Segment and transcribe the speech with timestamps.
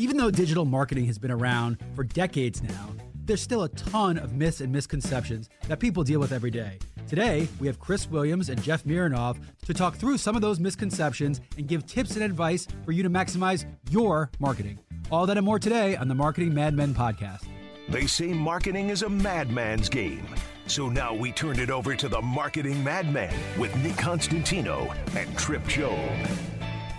[0.00, 2.88] Even though digital marketing has been around for decades now,
[3.26, 6.78] there's still a ton of myths and misconceptions that people deal with every day.
[7.06, 9.36] Today, we have Chris Williams and Jeff Mironoff
[9.66, 13.10] to talk through some of those misconceptions and give tips and advice for you to
[13.10, 14.78] maximize your marketing.
[15.10, 17.44] All that and more today on the Marketing Madmen podcast.
[17.90, 20.26] They say marketing is a madman's game.
[20.66, 25.66] So now we turn it over to the Marketing Madman with Nick Constantino and Trip
[25.66, 26.08] Job.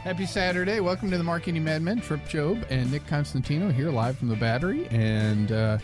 [0.04, 0.80] Happy Saturday.
[0.80, 2.02] Welcome to the Marketing Madmen.
[2.02, 4.88] Trip Job and Nick Constantino here live from the battery.
[4.90, 5.78] And, uh,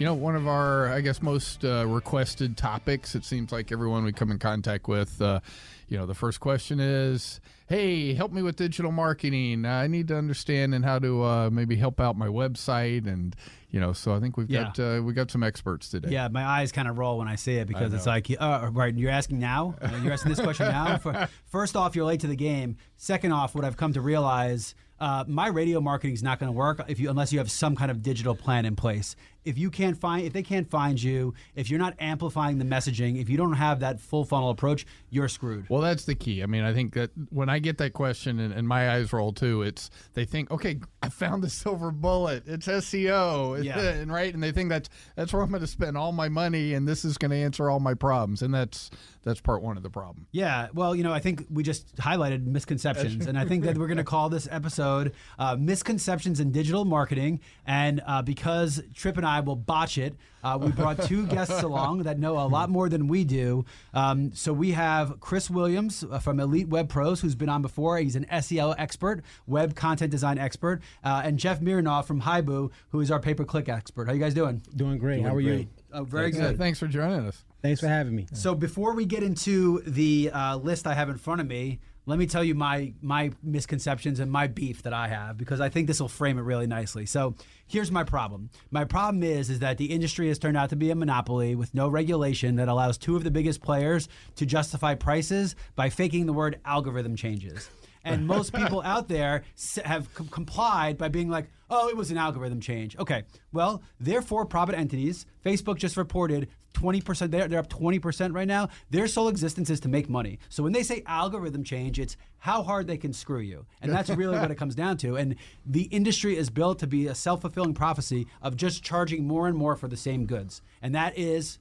[0.00, 4.02] you know, one of our, I guess, most uh, requested topics, it seems like everyone
[4.02, 5.40] we come in contact with, uh,
[5.88, 9.66] you know, the first question is, hey, help me with digital marketing.
[9.66, 13.06] I need to understand and how to uh, maybe help out my website.
[13.06, 13.36] And,
[13.70, 14.72] you know, so I think we've Yeah.
[14.74, 16.08] got uh, we got some experts today.
[16.10, 18.94] Yeah, my eyes kind of roll when I say it because it's like, uh, right,
[18.94, 19.74] you're asking now?
[20.02, 20.96] You're asking this question now?
[21.02, 22.78] For- First off, you're late to the game.
[22.96, 26.56] Second off, what I've come to realize, uh, my radio marketing is not going to
[26.56, 29.16] work if you unless you have some kind of digital plan in place.
[29.44, 33.20] If you can't find, if they can't find you, if you're not amplifying the messaging,
[33.20, 35.66] if you don't have that full funnel approach, you're screwed.
[35.68, 36.42] Well, that's the key.
[36.42, 39.32] I mean, I think that when I get that question and, and my eyes roll
[39.32, 42.44] too, it's they think, okay, I found the silver bullet.
[42.46, 43.78] It's SEO, Yeah.
[43.80, 46.74] and right, and they think that's that's where I'm going to spend all my money,
[46.74, 48.90] and this is going to answer all my problems, and that's
[49.22, 50.26] that's part one of the problem.
[50.32, 53.86] Yeah, well, you know, I think we just highlighted misconceptions, and I think that we're
[53.86, 59.26] going to call this episode uh, "Misconceptions in Digital Marketing." And uh, because Trip and
[59.30, 62.88] I will botch it, uh, we brought two guests along that know a lot more
[62.88, 63.64] than we do.
[63.94, 67.98] Um, so we have Chris Williams uh, from Elite Web Pros, who's been on before.
[67.98, 73.00] He's an SEO expert, web content design expert, uh, and Jeff Mironoff from hibu, who
[73.00, 74.06] is our pay-per-click expert.
[74.08, 74.62] How you guys doing?
[74.74, 75.22] Doing great.
[75.22, 75.68] How are you?
[75.92, 76.58] Oh, very Yeah, good.
[76.58, 77.44] thanks for joining us.
[77.62, 78.26] Thanks for having me.
[78.32, 81.78] So before we get into the uh, list I have in front of me,
[82.10, 85.68] let me tell you my my misconceptions and my beef that I have because I
[85.68, 87.06] think this will frame it really nicely.
[87.06, 87.34] So
[87.66, 88.50] here's my problem.
[88.70, 91.72] My problem is is that the industry has turned out to be a monopoly with
[91.72, 96.32] no regulation that allows two of the biggest players to justify prices by faking the
[96.32, 97.70] word algorithm changes.
[98.04, 99.44] And most people out there
[99.84, 102.98] have com- complied by being like, oh, it was an algorithm change.
[102.98, 103.22] Okay,
[103.52, 105.26] well, they're for profit entities.
[105.44, 108.68] Facebook just reported 20%, they're, they're up 20% right now.
[108.90, 110.38] Their sole existence is to make money.
[110.48, 113.66] So when they say algorithm change, it's how hard they can screw you.
[113.82, 115.16] And that's really what it comes down to.
[115.16, 115.36] And
[115.66, 119.56] the industry is built to be a self fulfilling prophecy of just charging more and
[119.56, 120.62] more for the same goods.
[120.82, 121.58] And that is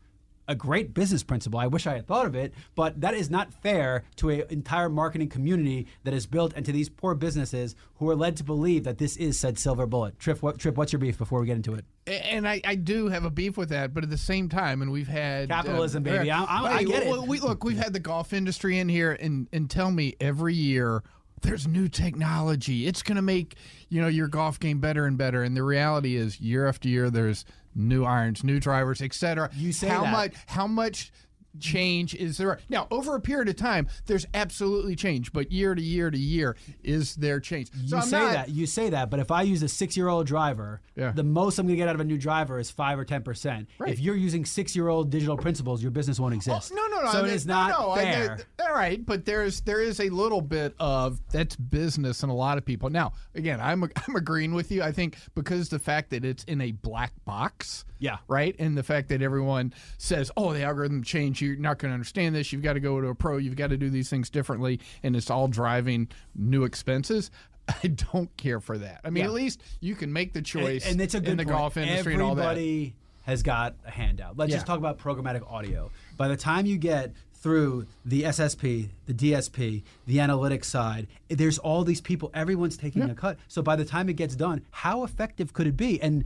[0.50, 1.60] a great business principle.
[1.60, 4.90] I wish I had thought of it, but that is not fair to an entire
[4.90, 8.84] marketing community that is built and to these poor businesses who are led to believe
[8.84, 10.20] that this is said silver bullet.
[10.20, 11.86] Trip, what, Trip, what's your beef before we get into it?
[12.08, 14.92] And I, I do have a beef with that, but at the same time, and
[14.92, 16.30] we've had Capitalism, uh, baby.
[16.30, 16.50] right.
[16.50, 17.28] I- I- I get it.
[17.28, 21.04] We, look, we've had the golf industry in here, and and tell me every year
[21.44, 22.88] there's new technology.
[22.88, 23.56] It's going to make
[23.90, 25.44] you know your golf game better and better.
[25.44, 27.46] And the reality is, year after year, there's
[27.80, 29.50] new irons, new drivers, etc.
[29.56, 30.12] You say how that.
[30.12, 30.34] much?
[30.48, 31.12] How much?
[31.60, 33.88] Change is there now over a period of time?
[34.06, 37.70] There's absolutely change, but year to year to year, is there change?
[37.76, 40.80] You I'm say not- that, you say that, but if I use a six-year-old driver,
[40.96, 41.12] Yeah.
[41.12, 43.24] the most I'm going to get out of a new driver is five or ten
[43.24, 43.68] percent.
[43.80, 43.92] Right.
[43.92, 46.72] If you're using six-year-old digital principles, your business won't oh, exist.
[46.72, 47.12] Oh, no, no, no.
[47.12, 48.36] So I mean, is not no, no, I- fair.
[48.36, 52.36] th- all right, but there's there is a little bit of that's business and a
[52.36, 52.90] lot of people.
[52.92, 54.84] Now, again, I'm I'm agreeing with you.
[54.84, 58.18] I think because the fact that it's in a black box, Yeah.
[58.28, 61.39] right, and the fact that everyone says, "Oh, the algorithm changed.
[61.42, 62.52] You're not going to understand this.
[62.54, 63.38] You've got to go to a pro.
[63.38, 67.32] You've got to do these things differently," and it's all driving new expenses.
[67.84, 69.02] I don't care for that.
[69.04, 69.30] I mean, Yeah.
[69.30, 71.58] at least you can make the choice and, and it's a good in the point.
[71.58, 72.44] golf industry and all that.
[72.58, 74.38] Everybody has got a handout.
[74.38, 75.92] Let's just talk about programmatic audio.
[76.18, 81.84] By the time you get through the SSP, the DSP, the analytics side, there's all
[81.84, 82.32] these people.
[82.34, 83.38] Everyone's taking a cut.
[83.48, 86.02] So by the time it gets done, how effective could it be?
[86.02, 86.26] And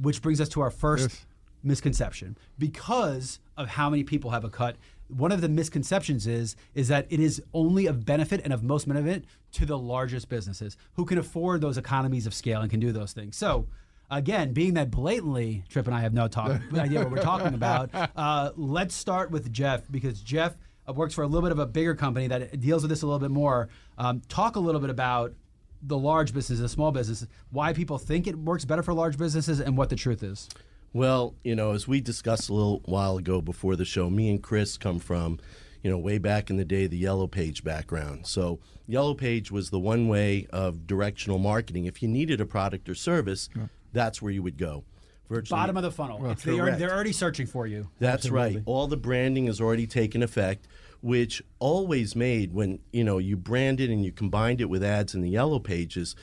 [0.00, 1.26] which brings us to our first Yes.
[1.64, 4.76] Misconception because of how many people have a cut.
[5.08, 8.88] One of the misconceptions is is that it is only of benefit and of most
[8.88, 12.92] benefit to the largest businesses who can afford those economies of scale and can do
[12.92, 13.36] those things.
[13.36, 13.66] So
[14.10, 17.90] again, being that blatantly Trip and I have no talk, idea what we're talking about,
[18.16, 20.56] uh, let's start with Jeff because Jeff
[20.88, 23.06] uh, works for a little bit of a bigger company that deals with this a
[23.06, 23.68] little bit more.
[23.98, 25.34] Um, talk a little bit about
[25.86, 29.60] the large businesses, the small businesses, why people think it works better for large businesses,
[29.60, 30.48] and what the truth is.
[30.94, 34.40] Well, you know, as we discussed a little while ago before the show, me and
[34.40, 35.40] Chris come from,
[35.82, 38.28] you know, way back in the day, the Yellow Page background.
[38.28, 41.86] So, Yellow Page was the one way of directional marketing.
[41.86, 43.48] If you needed a product or service,
[43.92, 44.84] that's where you would go.
[45.28, 46.18] Virtually, Bottom of the funnel.
[46.26, 47.88] It's- they are, they're already searching for you.
[47.98, 48.62] That's right.
[48.66, 50.68] All the branding has already taken effect,
[51.00, 55.22] which always made when you know you branded and you combined it with ads in
[55.22, 56.14] the yellow pages,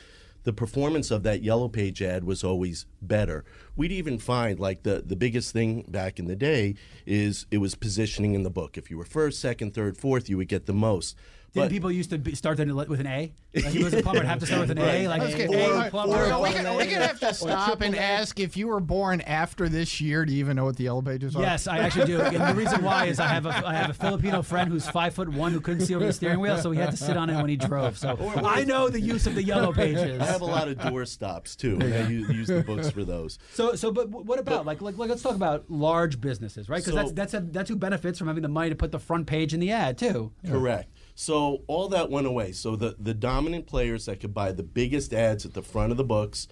[0.43, 3.43] the performance of that yellow page ad was always better.
[3.75, 7.75] We'd even find like the the biggest thing back in the day is it was
[7.75, 8.77] positioning in the book.
[8.77, 11.15] If you were first, second, third, fourth, you would get the most.
[11.53, 13.33] Didn't But- people used to be, start their, with an A?
[13.53, 15.69] Like he was a plumber, it'd have to start with an A, like Okay, A
[15.86, 16.13] or- plumber.
[16.30, 19.68] so we are we gonna have to stop and ask if you were born after
[19.68, 20.24] this year.
[20.24, 21.42] Do you even know what the yellow pages are?
[21.42, 22.21] Yes, I actually do.
[22.21, 25.13] And the reason why is I have a I have a Filipino friend who's five
[25.13, 27.30] foot one who couldn't see over the steering wheel, so he had to sit on
[27.30, 27.98] it when he drove.
[27.98, 28.15] So
[28.45, 30.21] I know the use of the yellow pages.
[30.21, 31.77] I have a lot of door stops too.
[31.81, 33.39] and I use, use the books for those.
[33.53, 36.77] So, so, but what about like, like, like let's talk about large businesses, right?
[36.81, 39.00] Because So- that's that's a, that's who benefits from having the money to put the
[39.00, 40.31] front page in the ad too.
[40.48, 40.89] Correct.
[41.15, 42.51] So all that went away.
[42.51, 45.97] So the, the dominant players that could buy the biggest ads at the front of
[45.97, 46.47] the books,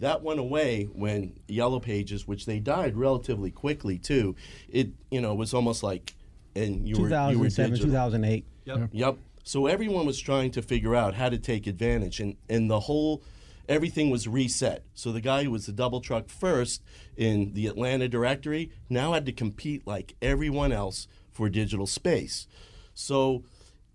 [0.00, 4.34] that went away when Yellow Pages, which they died relatively quickly too.
[4.68, 6.14] It you know was almost like,
[6.56, 8.44] and you were you were 2007, 2008.
[8.64, 8.88] Yep.
[8.92, 9.18] Yep.
[9.44, 13.22] So everyone was trying to figure out how to take advantage, and and the whole
[13.68, 14.84] everything was reset.
[14.94, 16.82] So the guy who was the double truck first
[17.16, 22.48] in the Atlanta directory now had to compete like everyone else for digital space.
[22.94, 23.44] So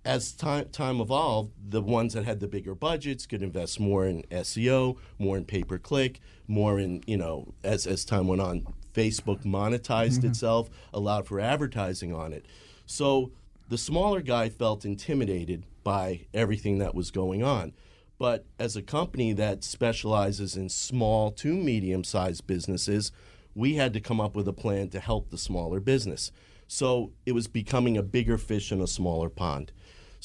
[0.05, 4.21] as time time evolved, the ones that had the bigger budgets could invest more in
[4.31, 8.65] SEO, more in pay per click, more in you know as as time went on,
[8.93, 10.27] Facebook monetized mm-hmm.
[10.27, 12.45] itself, allowed for advertising on it.
[12.85, 13.31] So
[13.67, 17.73] the smaller guy felt intimidated by everything that was going on.
[18.17, 23.11] But as a company that specializes in small to medium sized businesses,
[23.53, 26.31] we had to come up with a plan to help the smaller business.
[26.67, 29.71] So it was becoming a bigger fish in a smaller pond.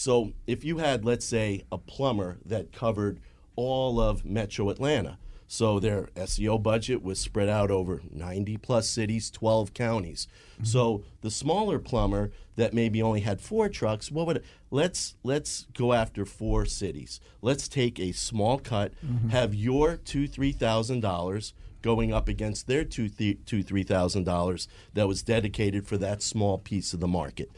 [0.00, 3.20] So if you had, let's say, a plumber that covered
[3.54, 9.30] all of metro Atlanta, so their SEO budget was spread out over 90 plus cities,
[9.30, 10.26] 12 counties.
[10.54, 10.64] Mm-hmm.
[10.64, 15.92] So the smaller plumber that maybe only had four trucks, what would let's let's go
[15.92, 17.20] after four cities.
[17.42, 19.28] Let's take a small cut, mm-hmm.
[19.28, 24.24] have your two three thousand dollars going up against their two th- two three thousand
[24.24, 27.50] dollars that was dedicated for that small piece of the market.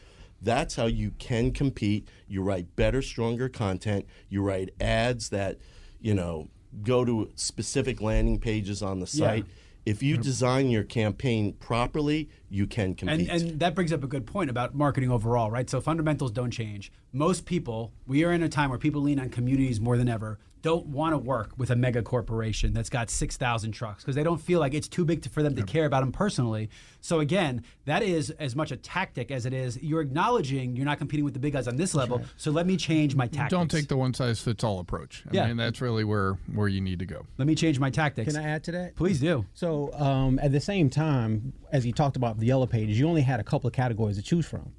[0.43, 2.07] That's how you can compete.
[2.27, 4.05] You write better, stronger content.
[4.29, 5.57] You write ads that,
[6.01, 6.49] you know,
[6.83, 9.27] go to specific landing pages on the Yeah.
[9.27, 9.45] site.
[9.85, 13.29] If you design your campaign properly, you can And, compete.
[13.29, 15.67] and that brings up a good point about marketing overall, right?
[15.67, 16.91] So fundamentals don't change.
[17.11, 20.37] Most people, we are in a time where people lean on communities more than ever,
[20.61, 24.39] don't want to work with a mega corporation that's got 6,000 trucks because they don't
[24.39, 26.69] feel like it's too big to, for them to care about them personally.
[27.01, 30.99] So again, that is as much a tactic as it is you're acknowledging you're not
[30.99, 32.21] competing with the big guys on this level.
[32.37, 33.49] So let me change my tactics.
[33.51, 35.23] Don't take the one size fits all approach.
[35.29, 35.47] I Yeah.
[35.47, 37.25] mean, that's really where where you need to go.
[37.37, 38.31] Let me change my tactics.
[38.31, 38.95] Can I add to that?
[38.95, 39.45] Please do.
[39.53, 43.23] So um, at the same time, as you talked about the yellow pages, you only
[43.23, 44.71] had a couple of categories to choose from.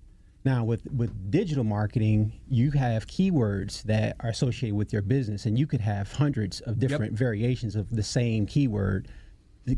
[0.44, 5.58] Now with with digital marketing, you have keywords that are associated with your business, and
[5.58, 9.08] you could have hundreds of different variations of the same keyword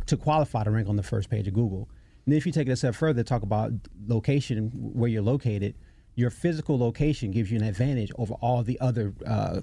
[0.07, 1.89] to qualify to rank on the first page of Google.
[2.25, 3.73] And then if you take it a step further, talk about
[4.07, 5.77] location where you're located.
[6.17, 9.61] Your physical location gives you an advantage over all the other uh,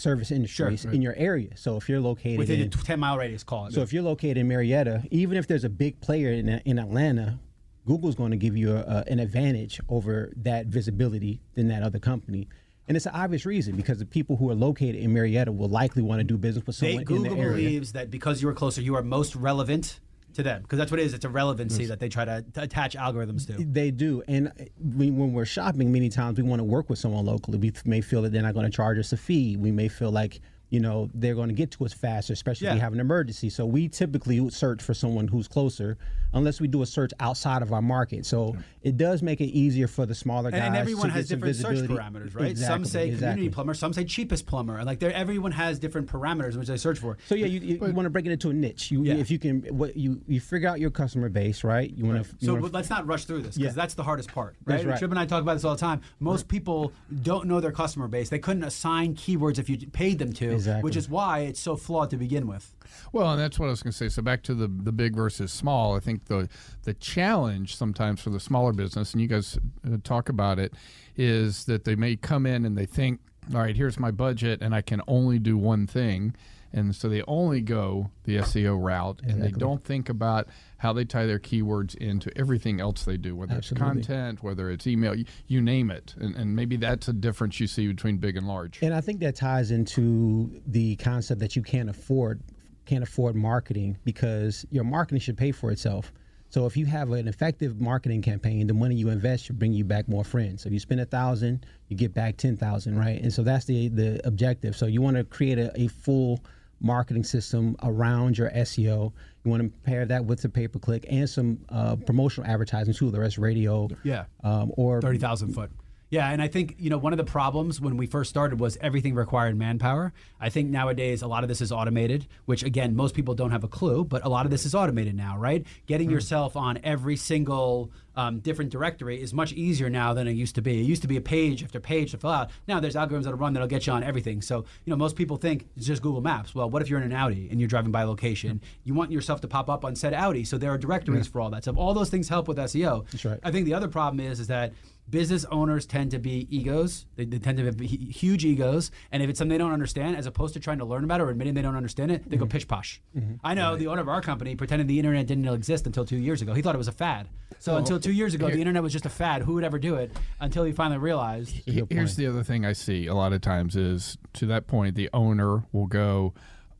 [0.00, 1.56] service industries in your area.
[1.56, 3.72] So if you're located Within a 10 mile radius, call it.
[3.72, 7.38] so if you're located in Marietta, even if there's a big player in, in Atlanta,
[7.86, 11.98] Google's going to give you a, a, an advantage over that visibility than that other
[11.98, 12.48] company.
[12.86, 16.02] And it's an obvious reason because the people who are located in Marietta will likely
[16.02, 17.42] want to do business with They, someone in Google the area.
[17.42, 20.00] Google believes that because you are closer, you are most relevant
[20.38, 21.12] to them because that's what it is.
[21.12, 23.64] It's a relevancy that they try to to attach algorithms to.
[23.64, 24.50] They do, and
[24.96, 27.58] we, when we're shopping, many times we want to work with someone locally.
[27.58, 29.56] We may feel that they're not going to charge us a fee.
[29.56, 30.40] We may feel like
[30.70, 33.50] you know they're going to get to us faster, especially if we have an emergency.
[33.50, 35.98] So we typically search for someone who's closer,
[36.32, 38.26] unless we do a search outside of our market.
[38.26, 40.58] So it does make it easier for the smaller guys.
[40.60, 42.50] And, and everyone to has get some different search parameters, right?
[42.50, 45.78] Exactly, some Exactly, say community plumber, some say cheapest plumber, and like they're- everyone has
[45.78, 47.16] different parameters which they search for.
[47.26, 48.90] So yeah, you, you, you want to break it into a niche.
[48.90, 49.14] You, Yeah.
[49.14, 51.90] if you can, what you you figure out your customer base, right?
[51.90, 52.44] You want to.
[52.46, 53.80] So but let's not rush through this because Yeah.
[53.80, 54.90] that's the hardest part, That's right?
[54.90, 54.98] right.
[54.98, 56.02] Trip and I talk about this all the time.
[56.20, 56.92] Most people
[57.22, 58.28] don't know their customer base.
[58.28, 60.82] They couldn't assign keywords if you paid them to, Exactly.
[60.82, 62.74] which is why it's so flawed to begin with.
[63.12, 64.08] Well, and that's what I was going to say.
[64.08, 65.96] So back to the the big versus small.
[65.96, 66.48] I think the
[66.82, 70.74] the challenge sometimes for the smaller business, and you guys uh, talk about it,
[71.16, 73.20] is that they may come in and they think,
[73.54, 76.34] all right, here's my budget, and I can only do one thing.
[76.72, 81.04] And so they only go the SEO route, and they don't think about how they
[81.04, 84.00] tie their keywords into everything else they do, whether Absolutely.
[84.00, 86.14] it's content, whether it's email, you, you name it.
[86.20, 88.80] And, and maybe that's a difference you see between big and large.
[88.82, 92.42] And I think that ties into the concept that you can't afford
[92.88, 96.12] can't afford marketing because your marketing should pay for itself.
[96.50, 99.84] So if you have an effective marketing campaign, the money you invest should bring you
[99.84, 100.62] back more friends.
[100.62, 103.20] So if you spend a thousand, you get back ten thousand, right?
[103.20, 104.74] And so that's the the objective.
[104.74, 106.42] So you want to create a, a full
[106.80, 109.12] marketing system around your SEO.
[109.44, 112.94] You want to pair that with the pay per click and some uh, promotional advertising
[112.94, 113.88] too, the rest radio.
[114.02, 114.24] Yeah.
[114.42, 115.70] Um, or thirty thousand foot.
[116.10, 118.78] Yeah, and I think you know one of the problems when we first started was
[118.80, 120.12] everything required manpower.
[120.40, 123.64] I think nowadays a lot of this is automated, which again most people don't have
[123.64, 125.66] a clue, but a lot of this is automated now, right?
[125.86, 130.54] Getting yourself on every single um, different directory is much easier now than it used
[130.56, 130.80] to be.
[130.80, 132.50] It used to be a page after page to fill out.
[132.66, 134.40] Now there's algorithms that'll run that'll get you on everything.
[134.40, 136.54] So you know most people think it's just Google Maps.
[136.54, 138.62] Well, what if you're in an Audi and you're driving by a location?
[138.84, 141.50] You want yourself to pop up on said Audi, so there are directories for all
[141.50, 141.76] that stuff.
[141.76, 143.04] All those things help with SEO.
[143.10, 143.38] That's right.
[143.44, 144.72] I think the other problem is is that
[145.10, 147.06] business owners tend to be egos.
[147.16, 150.26] They, they tend to have huge egos, and if it's something they don't understand, as
[150.26, 152.46] opposed to trying to learn about it or admitting they don't understand it, they go
[152.46, 153.00] pish posh.
[153.42, 156.42] I know the owner of our company pretended the internet didn't exist until two years
[156.42, 156.52] ago.
[156.54, 157.28] He thought it was a fad.
[157.58, 159.42] So until two years ago, the internet was just a fad.
[159.42, 160.16] Who would ever do it?
[160.40, 161.50] Until he finally realized.
[161.50, 164.94] He- Here's the other thing I see a lot of times is to that point,
[164.94, 166.34] the owner will go,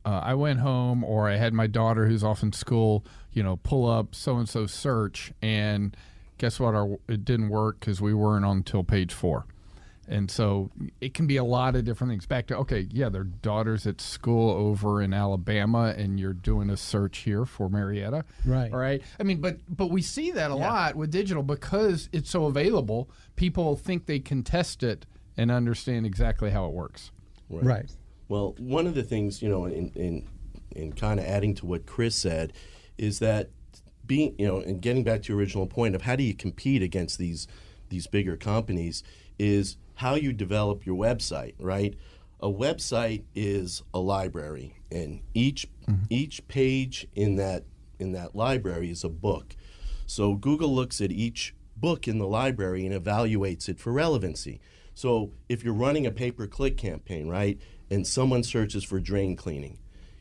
[0.05, 3.57] uh, I went home or I had my daughter who's off in school, you know,
[3.57, 5.95] pull up so and so search, and
[6.39, 6.73] guess what?
[6.73, 9.45] Our, it didn't work because we weren't on until page four.
[10.07, 12.25] And so it can be a lot of different things.
[12.25, 16.77] Back to, okay, yeah, their daughter's at school over in Alabama, and you're doing a
[16.77, 18.25] search here for Marietta.
[18.43, 18.73] Right.
[18.73, 19.03] All right.
[19.19, 23.11] I mean, but but we see that a lot with digital because it's so available.
[23.35, 25.05] People think they can test it
[25.37, 27.11] and understand exactly how it works.
[27.47, 27.63] Right.
[27.63, 27.91] right.
[28.29, 30.27] Well, one of the things, you know, in in,
[30.71, 32.53] in kind of adding to what Chris said,
[32.97, 33.51] is that
[34.09, 36.81] being, you know, and getting back to your original point of how do you compete
[36.81, 37.47] against these
[37.87, 39.03] these bigger companies
[39.39, 41.95] is how you develop your website, right?
[42.41, 46.03] A website is a library, and each mm-hmm.
[46.09, 47.63] each page in that
[47.99, 49.55] in that library is a book.
[50.05, 54.59] So Google looks at each book in the library and evaluates it for relevancy.
[54.95, 57.57] So if you're running a pay-per-click campaign, right,
[57.89, 59.77] and someone searches for drain cleaning,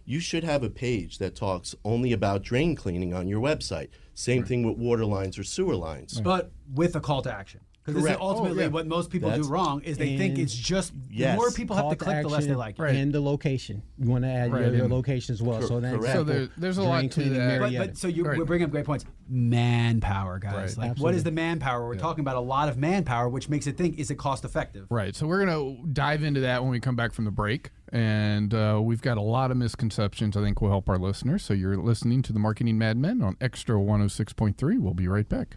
[0.08, 3.88] you should have a page that talks only about drain cleaning on your website.
[4.14, 6.20] Same thing with water lines or sewer lines.
[6.22, 7.60] but with a call to action.
[7.84, 8.20] Because Correct.
[8.20, 8.68] ultimately Oh, yeah.
[8.68, 11.32] what most people That's- do wrong is they think it's just Yes.
[11.32, 12.82] the more people have to click, the less they like it.
[12.82, 12.94] Right.
[12.94, 13.82] And the location.
[13.98, 15.62] You want to add Right, your, your location as well.
[15.62, 16.12] So then, correct.
[16.14, 17.60] So there- there's a lot to cleaning that.
[17.60, 18.36] But, but so you, Right.
[18.38, 19.06] we're bringing up great points.
[19.28, 20.52] Manpower, guys.
[20.52, 20.64] Right.
[20.68, 21.16] Like, what Absolutely.
[21.16, 21.86] is the manpower?
[21.86, 24.86] We're talking about a lot of manpower, which makes it think is it cost effective?
[24.90, 25.14] Right.
[25.16, 27.70] So we're going to dive into that when we come back from the break.
[27.92, 31.42] And uh, we've got a lot of misconceptions I think will help our listeners.
[31.42, 34.78] So you're listening to the Marketing Madmen on Extra 106.3.
[34.78, 35.56] We'll be right back.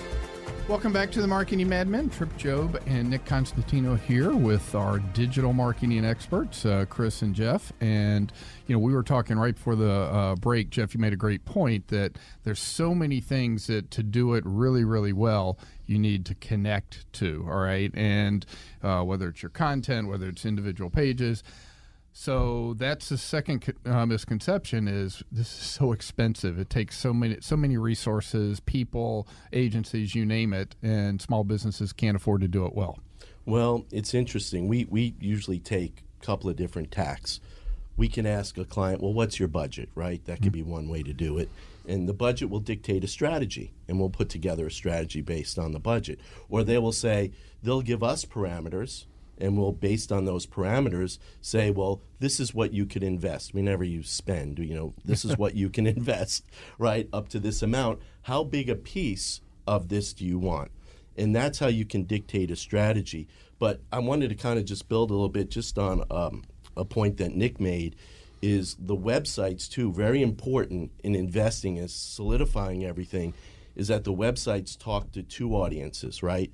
[0.71, 2.09] Welcome back to the Marketing Madmen.
[2.09, 7.73] Trip Job and Nick Constantino here with our digital marketing experts, uh, Chris and Jeff.
[7.81, 8.31] And,
[8.67, 10.69] you know, we were talking right before the uh, break.
[10.69, 12.13] Jeff, you made a great point that
[12.45, 17.11] there's so many things that to do it really, really well, you need to connect
[17.15, 17.45] to.
[17.49, 17.91] All right.
[17.93, 18.45] And
[18.81, 21.43] uh, whether it's your content, whether it's individual pages,
[22.13, 26.59] so that's the second uh, misconception is this is so expensive.
[26.59, 31.93] It takes so many so many resources, people, agencies, you name it, and small businesses
[31.93, 32.99] can't afford to do it well.
[33.45, 34.67] Well, it's interesting.
[34.67, 37.39] We we usually take a couple of different tacks.
[37.97, 40.23] We can ask a client, well, what's your budget, right?
[40.25, 41.49] That could be one way to do it.
[41.87, 45.71] And the budget will dictate a strategy, and we'll put together a strategy based on
[45.71, 46.19] the budget.
[46.49, 49.05] Or they will say, they'll give us parameters,
[49.41, 53.53] and we'll, based on those parameters, say, well, this is what you could invest.
[53.53, 56.45] We never use spend, you know, this is what you can invest,
[56.77, 57.99] right, up to this amount.
[58.23, 60.71] How big a piece of this do you want?
[61.17, 63.27] and that's how you can dictate a strategy.
[63.59, 66.43] But I wanted to kind of just build a little bit just on um,
[66.75, 67.95] a point that Nick made
[68.41, 73.35] is the websites too very important in investing is solidifying everything
[73.75, 76.51] is that the websites talk to two audiences right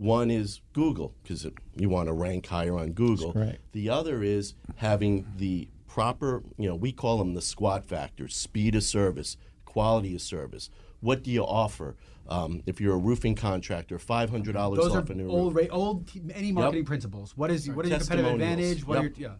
[0.00, 3.34] One is Google because you want to rank higher on Google.
[3.34, 3.60] correct.
[3.72, 8.74] The other is having the proper, you know, we call them the squat factors: speed
[8.74, 10.70] of service, quality of service.
[11.00, 11.96] What do you offer?
[12.30, 15.54] Um, if you're a roofing contractor, five hundred dollars Those off are a new old,
[15.54, 15.68] roof.
[15.68, 17.36] ra- old any marketing principles.
[17.36, 18.86] What is what is your competitive advantage?
[18.86, 19.34] What are your yeah?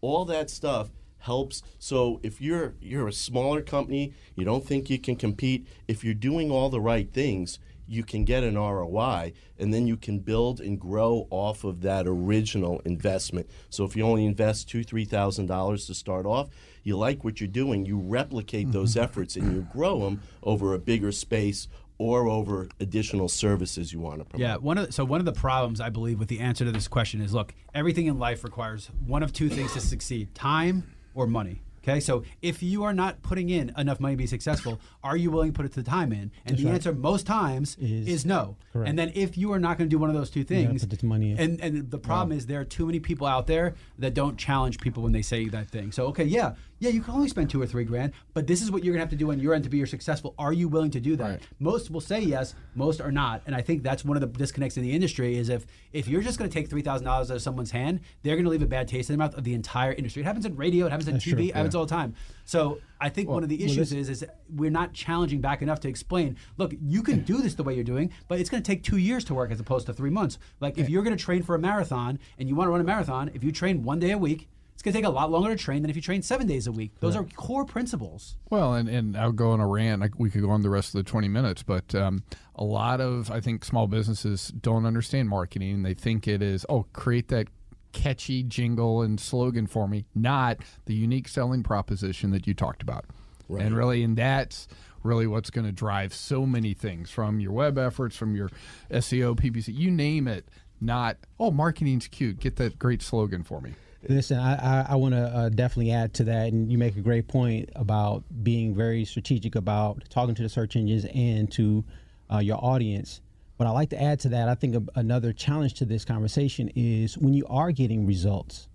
[0.00, 4.98] all that stuff helps so if you're you're a smaller company you don't think you
[4.98, 9.72] can compete if you're doing all the right things you can get an ROI and
[9.72, 13.48] then you can build and grow off of that original investment.
[13.70, 16.48] So if you only invest two three thousand dollars to start off
[16.82, 19.02] you like what you're doing you replicate those mm-hmm.
[19.02, 21.66] efforts and you grow them over a bigger space
[21.98, 24.40] or over additional services you want to promote.
[24.46, 26.72] Yeah, one of the, so one of the problems I believe with the answer to
[26.72, 30.94] this question is look, everything in life requires one of two things to succeed: time
[31.14, 31.62] or money.
[31.88, 35.30] Okay, so if you are not putting in enough money to be successful, are you
[35.30, 36.32] willing to put it the time in?
[36.44, 36.74] And the right.
[36.74, 38.56] answer most times is, Is- no.
[38.72, 38.88] correct.
[38.88, 40.98] And then if you are not going to do one of those two things, put
[40.98, 41.38] the money in.
[41.38, 44.78] and and the problem is there are too many people out there that don't challenge
[44.78, 45.92] people when they say that thing.
[45.92, 48.70] So okay, yeah, yeah, you can only spend two or three grand, but this is
[48.70, 50.34] what you're gonna have to do on your end to be successful.
[50.38, 51.24] Are you willing to do that?
[51.24, 51.42] Right.
[51.58, 54.76] Most will say yes, most are not, and I think that's one of the disconnects
[54.76, 57.42] in the industry is if if you're just to take three thousand dollars out of
[57.42, 60.22] someone's hand, they're to leave a bad taste in the mouth of the entire industry.
[60.22, 62.14] It happens in radio, it happens in That's TV, true, it happens all the time.
[62.44, 65.62] So I think one of the well, issues this- is is we're not challenging back
[65.62, 66.36] enough to explain.
[66.56, 68.98] Look, you can do this the way you're doing, but it's going to take two
[68.98, 70.38] years to work as opposed to three months.
[70.60, 72.84] Like if you're going to train for a marathon and you want to run a
[72.84, 74.48] marathon, if you train one day a week.
[74.76, 76.66] It's going to take a lot longer to train than if you train seven days
[76.66, 76.92] a week.
[77.00, 78.36] Those are core principles.
[78.50, 80.02] Well, and, and I'll go on a rant.
[80.02, 83.00] Like we could go on the rest of the 20 minutes, but um, a lot
[83.00, 85.82] of, I think, small businesses don't understand marketing.
[85.82, 87.46] They think it is, oh, create that
[87.92, 93.06] catchy jingle and slogan for me, not the unique selling proposition that you talked about.
[93.48, 94.68] And really, and that's
[95.02, 98.50] really what's going to drive so many things from your web efforts, from your
[98.90, 100.46] SEO, PPC, you name it.
[100.82, 102.40] Not, oh, marketing's cute.
[102.40, 103.72] Get that great slogan for me.
[104.08, 107.00] Listen, I, I, I want to uh, definitely add to that, and you make a
[107.00, 111.84] great point about being very strategic about talking to the search engines and to
[112.32, 113.20] uh, your audience.
[113.58, 114.48] But I like to add to that.
[114.48, 118.68] I think a, another challenge to this conversation is when you are getting results,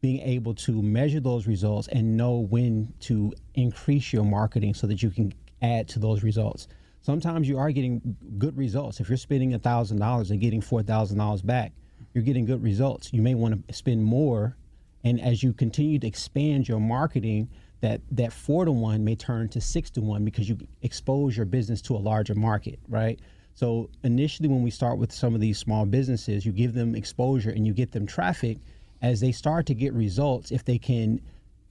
[0.00, 5.02] being able to measure those results and know when to increase your marketing so that
[5.02, 6.68] you can add to those results.
[7.02, 9.00] Sometimes you are getting good results.
[9.00, 11.72] If you're spending thousand dollars and getting four thousand dollars back,
[12.14, 13.12] you're getting good results.
[13.12, 14.56] You may want to spend more,
[15.04, 17.48] and as you continue to expand your marketing,
[17.80, 21.46] that that four to one may turn to six to one because you expose your
[21.46, 23.18] business to a larger market, right?
[23.54, 27.50] So initially, when we start with some of these small businesses, you give them exposure
[27.50, 28.58] and you get them traffic.
[29.02, 31.20] As they start to get results, if they can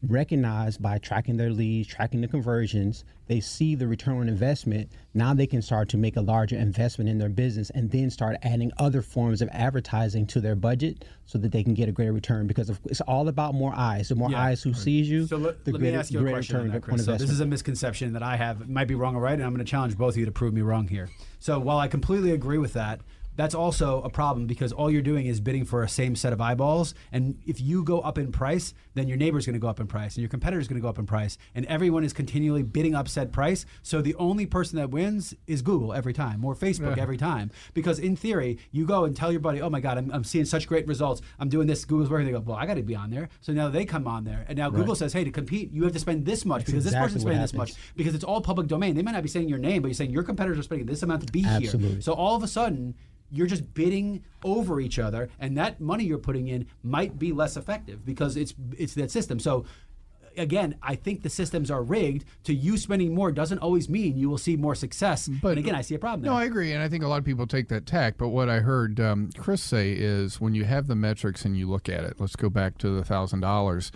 [0.08, 4.90] recognize by tracking their leads, tracking the conversions, they see the return on investment.
[5.14, 8.38] Now they can start to make a larger investment in their business and then start
[8.42, 12.14] adding other forms of advertising to their budget so that they can get a greater
[12.14, 14.10] return because it's all about more eyes.
[14.10, 14.42] The more Yeah.
[14.42, 16.72] eyes who sees you, So let, the let me ask you a greater question return
[16.72, 17.00] that, on.
[17.00, 18.62] So this is a misconception that I have.
[18.62, 20.32] It might be wrong or right, and I'm going to challenge both of you to
[20.32, 21.10] prove me wrong here.
[21.40, 23.02] So while I completely agree with that,
[23.40, 26.42] that's also a problem because all you're doing is bidding for a same set of
[26.42, 26.94] eyeballs.
[27.12, 29.88] And if you go up in price, then your neighbor's going to go up in
[29.88, 32.96] price, and your competitor's going to go up in price, and everyone is continually bidding
[32.96, 33.66] up said price.
[33.82, 37.52] So the only person that wins is Google every time, or Facebook every time.
[37.74, 40.46] Because in theory, you go and tell your buddy, "Oh my God, I'm, I'm seeing
[40.46, 41.22] such great results.
[41.40, 41.86] I'm doing this.
[41.86, 44.08] Google's working." They go, "Well, I got to be on there." So now they come
[44.08, 46.66] on there, and now Google says, "Hey, to compete, you have to spend this much
[46.66, 48.96] because this person's spending this much." because it's all public domain.
[48.96, 51.04] They might not be saying your name, but you're saying your competitors are spending this
[51.04, 51.52] amount to be here.
[51.52, 52.02] Absolutely.
[52.02, 52.96] So all of a sudden,
[53.32, 57.58] you're just bidding over each other, and that money you're putting in might be less
[57.58, 59.40] effective because it's it's that system.
[59.40, 59.66] So.
[60.38, 62.24] Again, I think the systems are rigged.
[62.46, 65.28] To you spending more doesn't always mean you will see more success.
[65.28, 66.32] But again, I see a problem there.
[66.32, 68.16] No, I agree, and I think a lot of people take that tack.
[68.18, 71.68] But what I heard um, Chris say is, when you have the metrics and you
[71.68, 73.92] look at it, let's go back to the thousand dollars.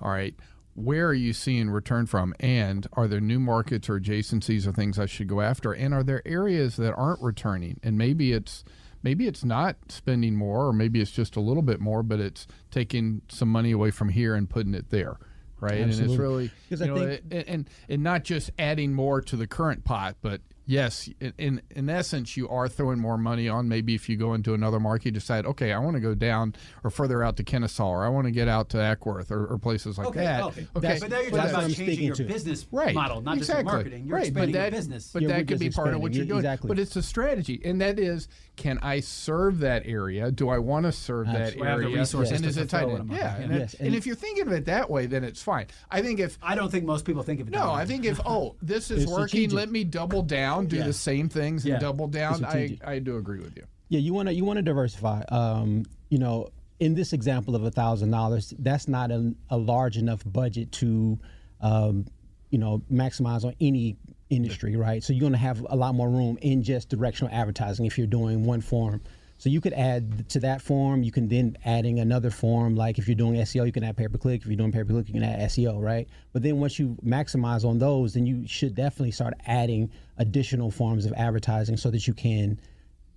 [0.00, 0.36] All right,
[0.78, 2.34] where are you seeing return from?
[2.38, 5.72] And are there new markets or adjacencies or things I should go after?
[5.72, 7.80] And are there areas that aren't returning?
[7.82, 8.64] And maybe it's
[9.02, 12.46] maybe it's not spending more, or maybe it's just a little bit more, but it's
[12.70, 15.16] taking some money away from here and putting it there.
[15.60, 16.02] Right, Absolutely.
[16.02, 19.48] and it's really you know, think- and, and and not just adding more to the
[19.48, 23.68] current pot, but yes, in, in in essence, you are throwing more money on.
[23.68, 26.54] Maybe if you go into another market, you decide, okay, I want to go down
[26.84, 29.58] or further out to Kennesaw, or I want to get out to Acworth, or, or
[29.58, 30.42] places like Okay, that.
[30.44, 30.66] okay.
[30.74, 32.24] That's- but now you're that's talking about changing speaking your to.
[32.24, 33.64] business Right, model, not exactly.
[33.64, 34.06] just your marketing.
[34.06, 35.10] You're right, expanding but that, your business.
[35.12, 36.38] But Yeah, we're that could be part of what you're doing.
[36.40, 36.68] Exactly.
[36.68, 40.30] But it's a strategy, and that is, can I serve that area?
[40.30, 41.58] Do I want to serve that Absolutely.
[41.62, 41.98] Do I have the area?
[41.98, 43.10] resources and to is it fulfill tied in?
[43.16, 43.54] Yeah, and.
[43.54, 45.66] Yes, and and- if you're thinking of it that way, then it's fine.
[45.90, 47.52] I think if I don't think most people think of it.
[47.52, 47.70] that no.
[47.72, 50.84] I think if oh this is working, let me double down, do Yeah.
[50.86, 51.78] the same things, and Yeah.
[51.78, 52.44] double down.
[52.44, 52.76] I.
[52.84, 53.64] I do agree with you.
[53.90, 55.22] Yeah, you want to you want to diversify.
[55.30, 56.48] Um, you know,
[56.80, 61.18] in this example of a thousand dollars, that's not a, a large enough budget to,
[61.60, 62.06] um,
[62.50, 63.96] you know, maximize on any
[64.30, 65.02] industry, right?
[65.02, 68.06] So you're going to have a lot more room in just directional advertising if you're
[68.06, 69.00] doing one form.
[69.38, 71.02] So you could add to that form.
[71.04, 72.74] You can then adding another form.
[72.74, 74.40] Like if you're doing SEO, you can add pay per click.
[74.42, 76.08] If you're doing pay per click, you can add SEO, right?
[76.32, 81.06] But then once you maximize on those, then you should definitely start adding additional forms
[81.06, 82.60] of advertising so that you can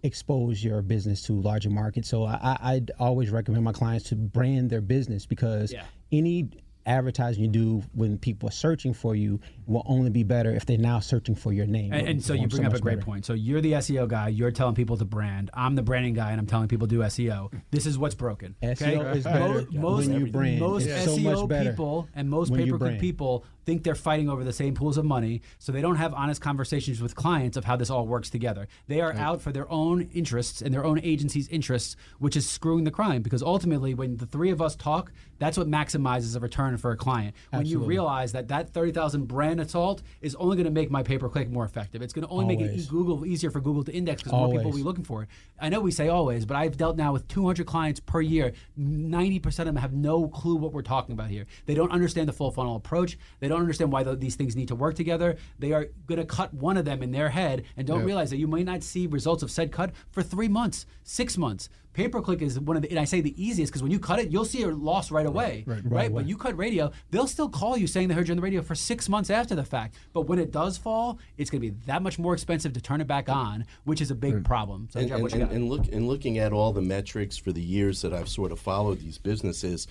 [0.04, 2.10] expose your business to larger markets.
[2.10, 5.84] So I, I'd always recommend my clients to brand their business because Yeah.
[6.12, 6.50] any
[6.88, 10.80] advertising you do when people are searching for you will only be better if they're
[10.80, 11.94] now searching for your name.
[11.94, 13.06] And, and so you bring up a great better.
[13.06, 13.24] point.
[13.24, 14.30] So you're the SEO guy.
[14.30, 15.52] You're telling people to brand.
[15.54, 17.54] I'm the branding guy, and I'm telling people to do SEO.
[17.70, 18.56] This is what's broken.
[18.64, 18.96] Okay?
[18.96, 20.60] SEO is better most when you brand.
[20.60, 23.95] most It's so SEO much better people and most pay per click people think they're
[23.95, 27.58] fighting over the same pools of money, so they don't have honest conversations with clients
[27.58, 28.67] of how this all works together.
[28.88, 32.84] They are out for their own interests and their own agency's interests, which is screwing
[32.84, 33.21] the crime.
[33.21, 36.97] Because ultimately, when the three of us talk, that's what maximizes a return for a
[36.97, 37.36] client.
[37.50, 41.04] When you realize that that thirty thousand brand assault is only going to make my
[41.04, 42.02] pay per click more effective.
[42.02, 44.71] It's going to only make it Google easier for Google to index because more people
[44.71, 45.30] will be looking for it.
[45.60, 48.54] I know we say always, but I've dealt now with 200 clients per year.
[48.80, 51.45] 90% of them have no clue what we're talking about here.
[51.65, 53.17] They don't understand the full funnel approach.
[53.39, 55.38] They don't understand why th- these things need to work together.
[55.60, 58.06] They are going to cut one of them in their head and don't Yeah.
[58.06, 61.70] realize that you may not see results of said cut for three months, six months.
[61.94, 64.00] Pay per click is one of the, and I say the easiest because when you
[64.00, 65.66] cut it, you'll see a loss right away.
[65.68, 66.24] Right, right But away.
[66.24, 68.76] you cut radio, they'll still call you saying they heard you on the radio for
[68.76, 69.96] six months after the fact.
[70.14, 73.02] But when it does fall, it's going to be that much more expensive to turn
[73.02, 74.88] it back on, which is a big problem.
[74.94, 75.56] So, and, Jeff, and, you and, got?
[75.56, 78.60] and look and looking at all the metrics for the years that I've sort of
[78.62, 79.86] followed these businesses,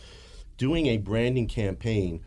[0.57, 2.21] doing a branding campaign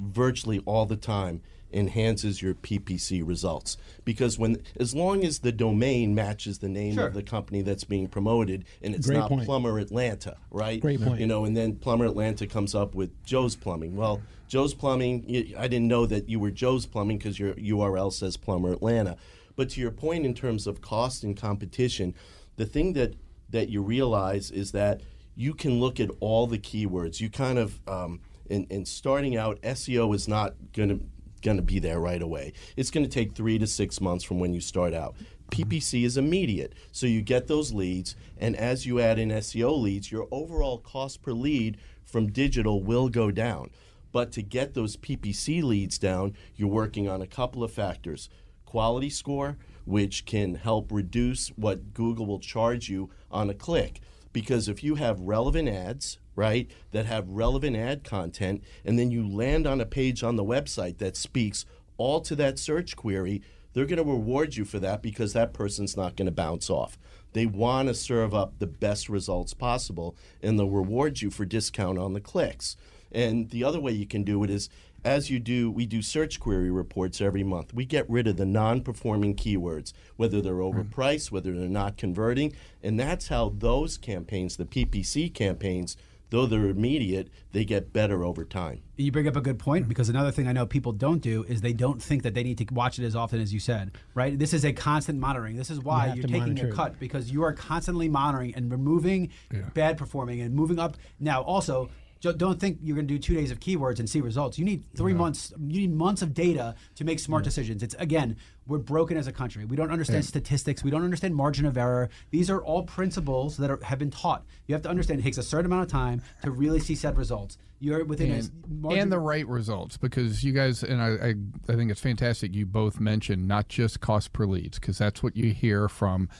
[0.00, 1.40] virtually all the time
[1.72, 7.08] enhances your PPC results because when as long as the domain matches the name Sure.
[7.08, 9.44] of the company that's being promoted and it's Great not point.
[9.44, 10.80] Plumber Atlanta, right?
[10.80, 11.20] Great point.
[11.20, 13.96] You know, and then Plumber Atlanta comes up with Joe's Plumbing.
[13.96, 18.36] Well, Joe's Plumbing, I didn't know that you were Joe's Plumbing because your URL says
[18.36, 19.16] Plumber Atlanta.
[19.56, 22.14] But to your point in terms of cost and competition,
[22.56, 23.14] the thing that
[23.50, 25.00] that you realize is that
[25.34, 27.20] you can look at all the keywords.
[27.20, 31.00] You kind of um, in, in starting out, SEO is not going to
[31.42, 32.52] going to be there right away.
[32.76, 35.14] It's going to take three to six months from when you start out.
[35.52, 40.10] PPC is immediate, so you get those leads, and as you add in SEO leads,
[40.10, 43.70] your overall cost per lead from digital will go down.
[44.10, 48.28] But to get those PPC leads down, you're working on a couple of factors
[48.64, 54.00] quality score, which can help reduce what Google will charge you on a click.
[54.32, 59.26] Because if you have relevant ads, right, that have relevant ad content, and then you
[59.26, 63.86] land on a page on the website that speaks all to that search query, they're
[63.86, 66.98] going to reward you for that because that person's not going to bounce off.
[67.32, 71.98] They want to serve up the best results possible, and they'll reward you for discount
[71.98, 72.76] on the clicks.
[73.12, 74.68] And the other way you can do it is
[75.06, 77.72] as you do, we do search query reports every month.
[77.72, 80.62] We get rid of the non performing keywords, whether they're hmm.
[80.62, 82.54] overpriced, whether they're not converting.
[82.82, 85.96] And that's how those campaigns, the PPC campaigns,
[86.30, 88.82] though they're immediate, they get better over time.
[88.96, 91.60] You bring up a good point because another thing I know people don't do is
[91.60, 94.38] they don't think that they need to watch it as often as you said, right?
[94.38, 95.56] This is a constant monitoring.
[95.56, 98.70] This is why have you're taking monitor a cut because you are constantly monitoring and
[98.70, 99.30] removing
[99.74, 100.96] bad performing and moving up.
[101.20, 104.20] Now, also, jo- don't think you're going to do two days of keywords and see
[104.20, 104.58] results.
[104.58, 105.52] You need three months.
[105.58, 107.82] You need months of data to make smart decisions.
[107.82, 109.64] It's again, we're broken as a country.
[109.64, 110.82] We don't understand statistics.
[110.82, 112.08] We don't understand margin of error.
[112.30, 114.44] These are all principles that are, have been taught.
[114.66, 117.16] You have to understand it takes a certain amount of time to really see said
[117.16, 117.58] results.
[117.78, 121.34] You're within and, margin- and the right results because you guys and I, I
[121.68, 125.36] I think it's fantastic you both mentioned not just cost per leads because that's what
[125.36, 126.30] you hear from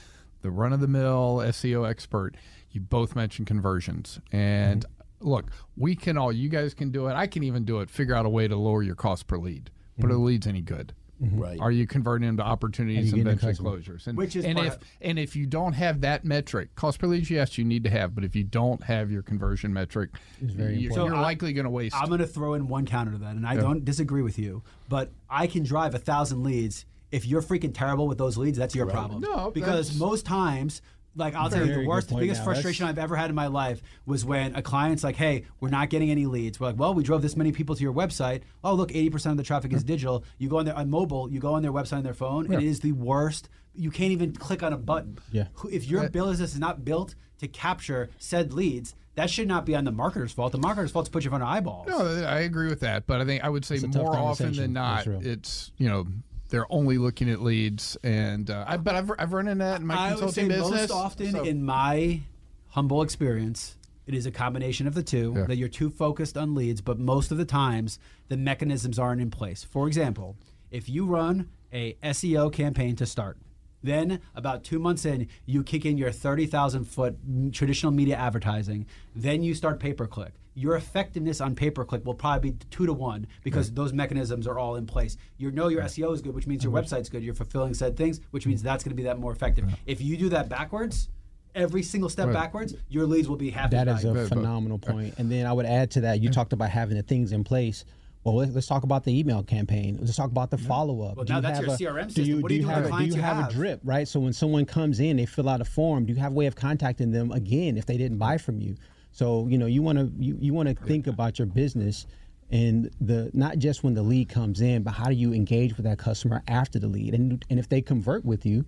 [0.41, 2.35] the run of the mill SEO expert
[2.71, 4.96] you both mentioned conversions and mm-hmm.
[5.19, 8.15] Look we can all you guys can do it I can even do it figure
[8.15, 10.25] out a way to lower your cost per lead but are the mm-hmm.
[10.25, 11.39] leads any good mm-hmm.
[11.39, 11.59] Right.
[11.59, 14.83] are you converting into opportunities and getting eventually closures and, Which is and if of-
[15.01, 18.13] and if you don't have that metric cost per lead yes you need to have
[18.13, 21.15] but if you don't have your conversion metric very you're, important.
[21.15, 23.35] you're I- likely going to waste I'm going to throw in one counter to that,
[23.35, 26.85] and I don't disagree with you, but I can drive a thousand leads.
[27.11, 29.21] If you're freaking terrible with those leads, that's your problem.
[29.21, 30.81] No, because most times,
[31.17, 32.45] like I'll tell you, the worst, the biggest now.
[32.45, 35.89] frustration I've ever had in my life was when a client's like, "Hey, we're not
[35.89, 38.41] getting any leads." We're like, "Well, we drove this many people to your website.
[38.63, 40.23] Oh, look, 80% of the traffic is digital.
[40.37, 42.61] You go on their on mobile, you go on their website on their phone, and
[42.61, 43.49] it is the worst.
[43.73, 45.19] You can't even click on a button.
[45.31, 45.47] Yeah.
[45.71, 49.83] If your business is not built to capture said leads, that should not be on
[49.83, 50.51] the marketer's fault.
[50.51, 51.87] The marketer's fault is to put you in front of eyeballs.
[51.87, 55.07] No, I agree with that, but I think I would say more often than not,
[55.07, 56.05] it's you know
[56.49, 59.87] they're only looking at leads, and uh, I, but I've, I've run into that in
[59.87, 60.89] my I would say consulting business.
[60.89, 62.21] most often, so- in my
[62.69, 65.33] humble experience, it is a combination of the two.
[65.35, 65.45] Yeah.
[65.45, 69.29] That you're too focused on leads, but most of the times the mechanisms aren't in
[69.31, 69.63] place.
[69.63, 70.37] For example,
[70.71, 73.37] if you run a SEO campaign to start,
[73.83, 77.17] then about two months in, you kick in your 30,000 foot
[77.53, 78.85] traditional media advertising.
[79.15, 80.33] Then you start pay per click.
[80.57, 84.47] Your effectiveness on pay per click will probably be two to one because those mechanisms
[84.47, 85.15] are all in place.
[85.37, 86.81] You know your SEO is good, which means your uh-huh.
[86.81, 87.21] website's good.
[87.21, 89.65] You're fulfilling said things, which means that's going to be that more effective.
[89.85, 91.09] If you do that backwards,
[91.53, 92.33] every single step Right.
[92.33, 94.29] backwards, your leads will be half That is a valuable.
[94.29, 95.13] phenomenal point.
[95.19, 97.85] And then I would add to that, you talked about having the things in place.
[98.23, 99.99] Well, let's, let's talk about the email campaign.
[100.01, 101.17] Let's talk about the follow up.
[101.17, 102.41] Well, now that's your CRM system.
[102.41, 103.49] What do you do with have, the a- do you you have, have?
[103.51, 104.07] a drip, right?
[104.07, 106.05] So when someone comes in, they fill out a form.
[106.05, 108.75] Do you have a way of contacting them again if they didn't buy from you?
[109.17, 112.05] So you know you want to you, you want to think about your business
[112.51, 115.87] and the not just when the lead comes in, but how do you engage with
[115.87, 117.15] that customer after the lead?
[117.15, 118.63] And and if they convert with you,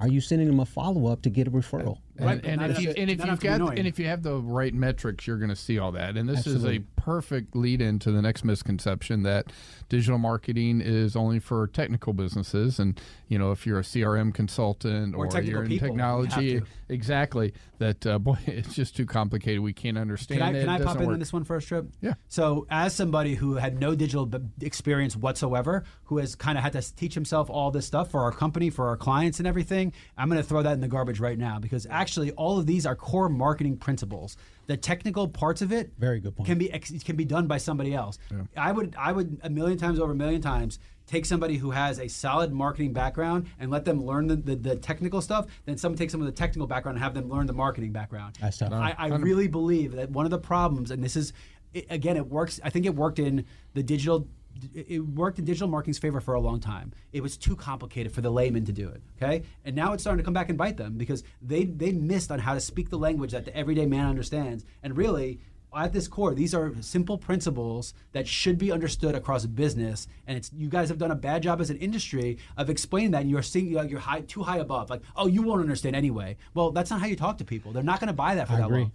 [0.00, 1.98] are you sending them a follow up to get a referral?
[2.26, 3.78] Right, And, if you to- and if you've to got annoying.
[3.78, 6.16] and if you have the right metrics, you're going to see all that.
[6.16, 6.76] And this Absolutely.
[6.76, 9.46] is a perfect lead into the next misconception that
[9.88, 12.78] digital marketing is only for technical businesses.
[12.78, 16.66] And you know, if you're a CRM consultant Or or, you're in people, technology, to.
[16.88, 19.60] exactly that uh, boy, it's just too complicated.
[19.60, 20.60] We can't understand Can I, it.
[20.60, 21.14] can I pop in work.
[21.14, 21.86] on this one first, Trip?
[22.00, 22.14] Yeah.
[22.28, 26.74] So, as somebody who had no digital b- experience whatsoever, who has kind of had
[26.74, 30.28] to teach himself all this stuff for our company, for our clients, and everything, I'm
[30.28, 32.96] going to throw that in the garbage right now because actually, all of these are
[32.96, 34.36] core marketing principles.
[34.66, 36.46] The technical parts of it Very good point.
[36.46, 38.18] can be ex- can be done by somebody else.
[38.56, 41.98] I would I would a million times over a million times take somebody who has
[41.98, 45.46] a solid marketing background and let them learn the, the, the technical stuff.
[45.64, 48.38] Then someone take some of the technical background and have them learn the marketing background.
[48.40, 48.72] That's tough.
[48.72, 51.32] I, I really believe that one of the problems, and this is,
[51.74, 52.60] it, again, it works.
[52.62, 53.44] I think it worked in
[53.74, 54.28] the digital.
[54.74, 56.92] It worked in digital marketing's favor for a long time.
[57.12, 59.02] It was too complicated for the layman to do it.
[59.20, 62.30] Okay, and now it's starting to come back and bite them because they they missed
[62.30, 64.64] on how to speak the language that the everyday man understands.
[64.82, 65.40] And really,
[65.74, 70.06] at this core, these are simple principles that should be understood across business.
[70.26, 73.22] And it's you guys have done a bad job as an industry of explaining that.
[73.22, 74.90] And you're seeing you're high, too high above.
[74.90, 76.36] Like, oh, you won't understand anyway.
[76.54, 77.72] Well, that's not how you talk to people.
[77.72, 78.80] They're not going to buy that for I that agree.
[78.82, 78.92] long.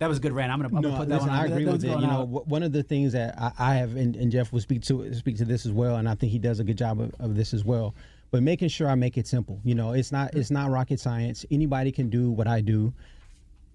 [0.00, 0.50] That was a good rant.
[0.50, 1.38] I'm gonna, I'm No, gonna put that listen, one.
[1.38, 1.88] I agree That with it.
[1.90, 2.46] You know, out.
[2.48, 5.36] one of the things that I, I have, and, and Jeff will speak to speak
[5.36, 7.52] to this as well, and I think he does a good job of, of this
[7.52, 7.94] as well.
[8.30, 9.60] But making sure I make it simple.
[9.62, 11.44] You know, it's not it's not rocket science.
[11.50, 12.94] Anybody can do what I do.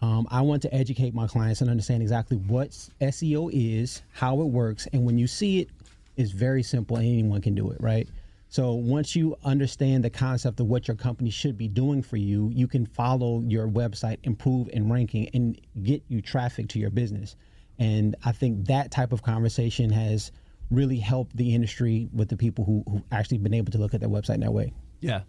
[0.02, 4.46] Um, I want to educate my clients and understand exactly what SEO is, how it
[4.46, 5.70] works, and when you see it,
[6.18, 8.10] it's very simple and anyone can do it, right?
[8.56, 12.50] So once you understand the concept of what your company should be doing for you,
[12.54, 17.36] you can follow your website, improve in ranking, and get you traffic to your business.
[17.80, 20.32] And I think that type of conversation has
[20.72, 24.00] really helped the industry with the people who who actually been able to look at
[24.00, 24.72] their website in that way.
[25.02, 25.24] Yeah,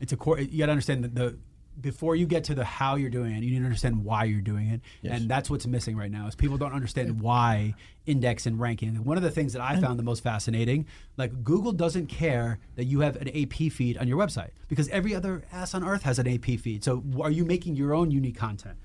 [0.00, 0.40] it's a core.
[0.40, 1.36] You got to understand that the
[1.80, 4.40] before you get to the how you're doing it, you need to understand why you're
[4.40, 6.26] doing it, and that's what's missing right now.
[6.26, 7.74] Is people don't understand why
[8.06, 9.04] index and ranking.
[9.04, 12.84] One of the things that I found the most fascinating, like Google doesn't care that
[12.84, 16.18] you have an AP feed on your website because every other ass on earth has
[16.18, 16.82] an AP feed.
[16.82, 18.76] So are you making your own unique content?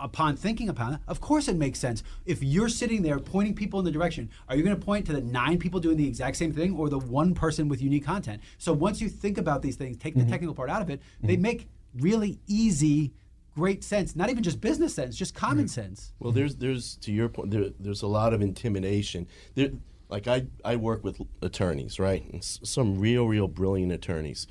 [0.00, 2.02] upon thinking upon it, of course it makes sense.
[2.26, 5.12] If you're sitting there pointing people in the direction, are you going to point to
[5.12, 8.40] the nine people doing the exact same thing or the one person with unique content?
[8.58, 10.30] So once you think about these things, take the mm-hmm.
[10.30, 11.42] technical part out of it, they mm-hmm.
[11.42, 13.12] make really easy,
[13.54, 14.14] great sense.
[14.16, 16.12] Not even just business sense, just common sense.
[16.18, 17.50] Well, there's there's to your point.
[17.50, 19.26] There, there's a lot of intimidation.
[19.54, 19.70] There,
[20.08, 22.24] like I I work with attorneys, right?
[22.24, 24.46] And s- some real real brilliant attorneys.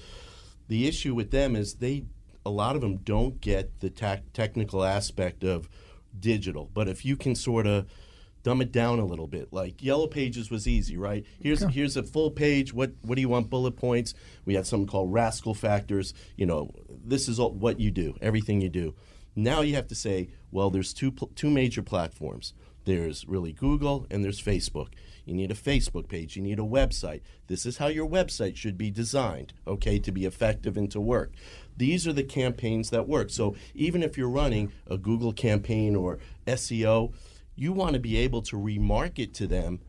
[0.68, 2.06] The issue with them is they
[2.46, 5.70] a lot of them don't get the tac technical aspect of
[6.20, 6.70] digital.
[6.74, 7.86] But if you can sort of
[8.48, 11.26] dumb it down a little bit, like Yellow Pages was easy, right?
[11.38, 12.74] Here's here's a full page.
[12.74, 13.50] What what do you want?
[13.50, 14.14] Bullet points.
[14.46, 16.14] We had something called rascal factors.
[16.38, 18.96] You know, this is all, what you do, everything you do.
[19.36, 22.54] Now you have to say, well, there's two pl- two major platforms.
[22.86, 24.94] There's really Google and there's Facebook.
[25.26, 26.38] You need a Facebook page.
[26.38, 27.20] You need a website.
[27.48, 31.34] This is how your website should be designed, okay, to be effective and to work.
[31.76, 33.30] These are the campaigns that work.
[33.30, 37.12] So even if you're running a Google campaign or SEO,
[37.58, 39.80] you want to be able to remarket to them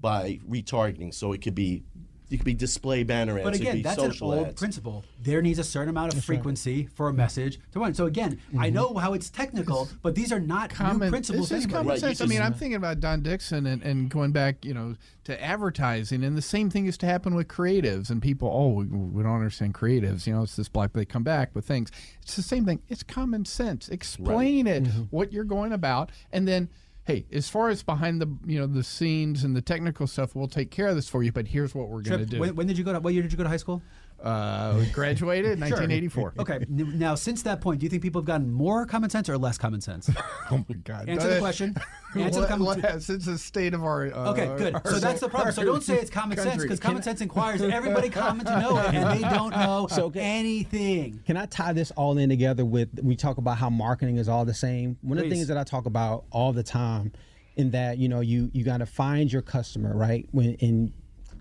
[0.00, 1.12] by retargeting.
[1.12, 1.82] So it could be
[2.30, 3.44] it could be display banner ads.
[3.44, 4.58] But it could again, be that's an old ads.
[4.58, 5.04] principle.
[5.22, 7.94] There needs a certain amount of frequency for a message to run.
[7.94, 8.74] So again, I mm-hmm.
[8.74, 11.48] know how it's technical, but these are not new common principles.
[11.48, 11.78] This is anyway.
[11.78, 12.20] common Right, you sense.
[12.20, 16.24] I mean, I'm thinking about Don Dixon and, and going back, you know, to advertising,
[16.24, 18.50] and the same thing used to happen with creatives and people.
[18.52, 20.26] Oh, we, we don't understand creatives.
[20.26, 20.92] You know, it's this black.
[20.92, 21.90] They come back with things.
[22.22, 22.82] It's the same thing.
[22.88, 23.88] It's common sense.
[23.88, 25.02] Explain it mm-hmm.
[25.10, 26.68] what you're going about, and then
[27.04, 30.48] hey, as far as behind the you know the scenes and the technical stuff, we'll
[30.48, 31.32] take care of this for you.
[31.32, 32.40] But here's what we're going to do.
[32.40, 33.00] when, when did you go to?
[33.00, 33.82] What year did you go to high school?
[34.22, 36.34] Uh, graduated in 1984.
[36.38, 36.64] Okay.
[36.68, 39.58] Now, since that point, do you think people have gotten more common sense or less
[39.58, 40.10] common sense?
[40.50, 41.08] Oh my God.
[41.08, 41.74] Answer the question.
[42.14, 44.74] Answer the What- common what- Since the state of our uh, Okay, good.
[44.74, 45.52] our- So that's the problem.
[45.54, 48.94] So don't say it's common sense because common sense inquires everybody common to know it,
[48.94, 50.20] and they don't know So, okay.
[50.20, 51.20] anything.
[51.26, 54.44] Can I tie this all in together with we talk about how marketing is all
[54.44, 54.96] the same?
[55.02, 57.12] One of the things that I talk about all the time
[57.56, 60.28] in that, you know, you you got to find your customer, right?
[60.32, 60.92] When in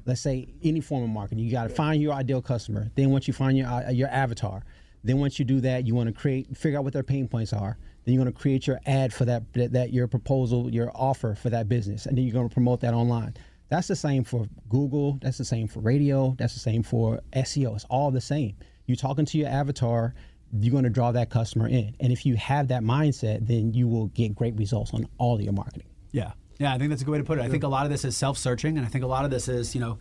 [0.06, 2.92] let's say any form of marketing, you got to find your ideal customer.
[2.96, 4.64] Then once you find your uh, your avatar,
[5.04, 7.54] then once you do that, you want to create figure out what their pain points
[7.54, 7.78] are.
[8.06, 11.36] Then you're going to create your ad for that, that that your proposal, your offer
[11.36, 13.34] for that business, and then you're going to promote that online.
[13.70, 15.18] That's the same for Google.
[15.22, 16.36] That's the same for radio.
[16.38, 17.76] That's the same for SEO.
[17.76, 18.56] It's all the same.
[18.86, 20.14] You're talking to your avatar.
[20.52, 23.88] You're going to draw that customer in, and if you have that mindset, then you
[23.88, 25.88] will get great results on all of your marketing.
[26.12, 26.34] Yeah.
[26.60, 27.42] Yeah, I think that's a good way to put it.
[27.42, 29.32] I think a lot of this is self searching, and I think a lot of
[29.32, 29.98] this is, you know,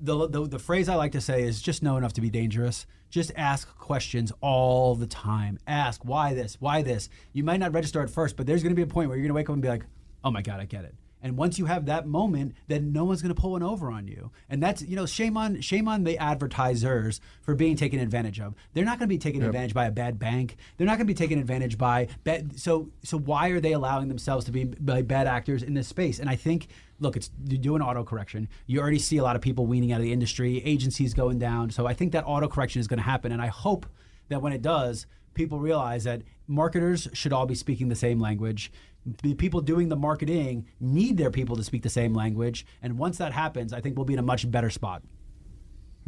[0.00, 2.86] the, the, the phrase I like to say is just know enough to be dangerous.
[3.08, 5.58] Just ask questions all the time.
[5.66, 6.56] Ask, why this?
[6.60, 7.08] Why this?
[7.32, 9.24] You might not register at first, but there's going to be a point where you're
[9.24, 9.84] going to wake up and be like,
[10.24, 10.94] oh my God, I get it.
[11.26, 14.06] And once you have that moment, then no one's going to pull one over on
[14.06, 14.30] you.
[14.48, 18.54] And that's you know shame on shame on the advertisers for being taken advantage of.
[18.74, 20.54] They're not going to be taken advantage by a bad bank.
[20.76, 22.60] They're not going to be taken advantage by bad.
[22.60, 26.20] So so why are they allowing themselves to be by bad actors in this space?
[26.20, 26.68] And I think
[27.00, 28.48] look, it's you do an auto correction.
[28.68, 31.70] You already see a lot of people weaning out of the industry, agencies going down.
[31.70, 33.84] So I think that auto correction is going to happen, and I hope
[34.28, 38.70] that when it does, people realize that marketers should all be speaking the same language.
[39.22, 43.18] The people doing the marketing need their people to speak the same language, and once
[43.18, 45.02] that happens, I think we'll be in a much better spot.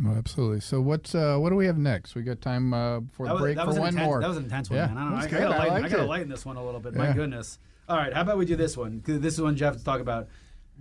[0.05, 0.61] Oh, absolutely.
[0.61, 2.15] So what's uh, what do we have next?
[2.15, 4.21] We got time uh, before the was, break for one intense, more.
[4.21, 4.97] That was an intense one, Yeah, man.
[4.97, 5.21] I don't know.
[5.21, 6.95] that's I, gotta I lighten, I gotta lighten this one a little bit.
[6.95, 7.59] My goodness.
[7.89, 9.01] All right, how about we do this one?
[9.01, 10.29] 'Cause This is one Jeff to talk about.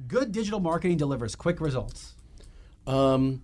[0.08, 2.16] Good digital marketing delivers quick results.
[2.86, 3.44] Um,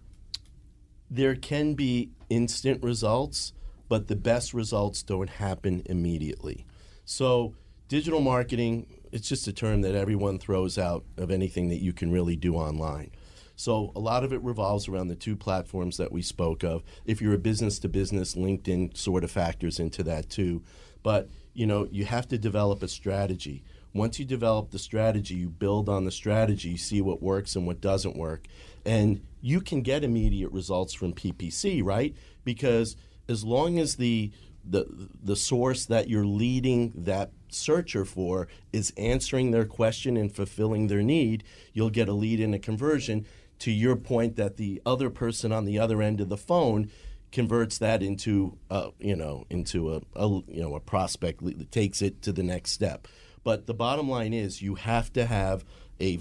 [1.09, 3.53] there can be instant results,
[3.89, 6.65] but the best results don't happen immediately.
[7.05, 7.55] So,
[7.93, 12.11] digital marketing, it's just a term that everyone throws out of anything that you can
[12.11, 13.11] really do online.
[13.55, 16.81] So, a lot of it revolves around the two platforms that we spoke of.
[17.05, 20.63] If you're a business to business, LinkedIn sort of factors into that too.
[21.03, 23.63] But, you know, you have to develop a strategy.
[23.93, 27.67] Once you develop the strategy, you build on the strategy, you see what works and
[27.67, 28.47] what doesn't work.
[28.83, 32.15] And you can get immediate results from PPC, right?
[32.43, 32.95] Because
[33.29, 34.31] as long as the
[34.63, 40.87] the the source that you're leading that searcher for is answering their question and fulfilling
[40.87, 43.25] their need, you'll get a lead and a conversion
[43.59, 46.89] to your point that the other person on the other end of the phone
[47.31, 52.01] converts that into uh, you know into a, a you know a prospect that takes
[52.01, 53.07] it to the next step.
[53.43, 55.65] But the bottom line is you have to have
[55.99, 56.19] a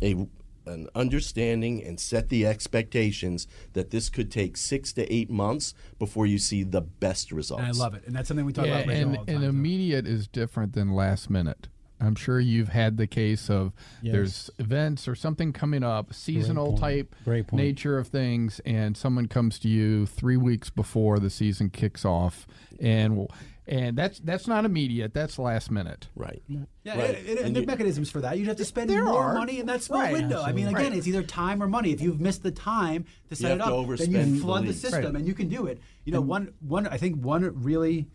[0.00, 0.26] a
[0.66, 6.26] an understanding and set the expectations that this could take six to eight months before
[6.26, 7.62] you see the best results.
[7.62, 8.04] And I love it.
[8.06, 8.88] And that's something we talk Yeah, about.
[8.94, 9.56] on and, all the and time, too.
[9.56, 11.68] immediate is different than last minute.
[12.00, 13.72] I'm sure you've had the case of
[14.02, 16.80] there's events or something coming up, seasonal point.
[16.80, 17.62] type Great point.
[17.62, 22.44] nature of things, and someone comes to you three weeks before the season kicks off,
[22.80, 23.28] and
[23.66, 25.14] and that's that's not immediate.
[25.14, 26.08] That's last minute.
[26.16, 26.42] Right.
[26.48, 26.98] Yeah, Right.
[27.10, 28.38] and, and, and And there are mechanisms for that.
[28.38, 29.34] You'd have to spend more are.
[29.34, 30.12] money in that small Right.
[30.12, 30.42] window.
[30.42, 30.96] I mean, again, Right.
[30.96, 31.92] it's either time or money.
[31.92, 34.68] If you've missed the time to set have it to up, then you flood the
[34.68, 35.14] the system, Right.
[35.16, 35.78] and you can do it.
[36.04, 38.08] You know, one one I think one really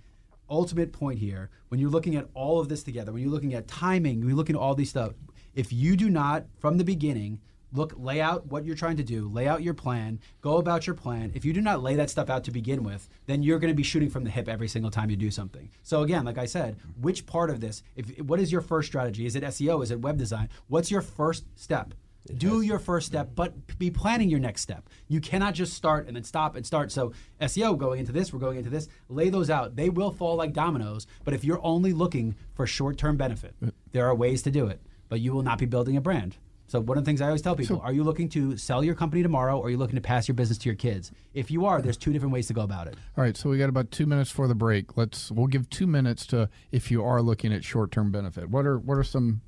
[0.49, 3.67] ultimate point here when you're looking at all of this together, when you're looking at
[3.67, 5.13] timing, when you're looking at all these stuff.
[5.55, 7.39] If you do not from the beginning
[7.77, 10.95] look lay out what you're trying to do lay out your plan go about your
[10.95, 11.31] plan.
[11.35, 13.77] If you do not lay that stuff out to begin with then you're going to
[13.77, 15.69] be shooting from the hip every single time you do something.
[15.83, 19.25] So again like i said which part of this if what is your first strategy?
[19.25, 20.49] Is it seo is it web design?
[20.67, 21.93] What's your first step?
[22.35, 24.89] Do your first step but be planning your next step.
[25.07, 26.91] You cannot just start and then stop and start.
[26.91, 29.75] So seo going into this we're going into this lay those out.
[29.75, 33.55] They will fall like dominoes but if you're only looking for short-term benefit
[33.91, 36.35] there are ways to do it but you will not be building a brand
[36.67, 38.95] so one of the things I always tell people: Are you looking to sell your
[38.95, 41.11] company tomorrow, or are you looking to pass your business to your kids?
[41.33, 42.95] If you are, there's two different ways to go about it.
[43.17, 44.97] All right, so we got about two minutes for the break.
[44.97, 48.49] Let's we'll give two minutes to if you are looking at short term benefit.
[48.49, 49.41] What are what are some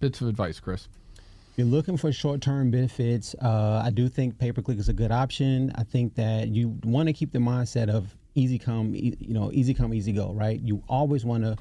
[0.00, 0.88] bits of advice, Chris?
[1.52, 5.72] If you're looking for short-term benefits, uh, I do think pay-per-click is a good option.
[5.74, 9.50] I think that you want to keep the mindset of easy come, e- you know,
[9.52, 10.60] easy come, easy go, right?
[10.60, 11.56] You always want to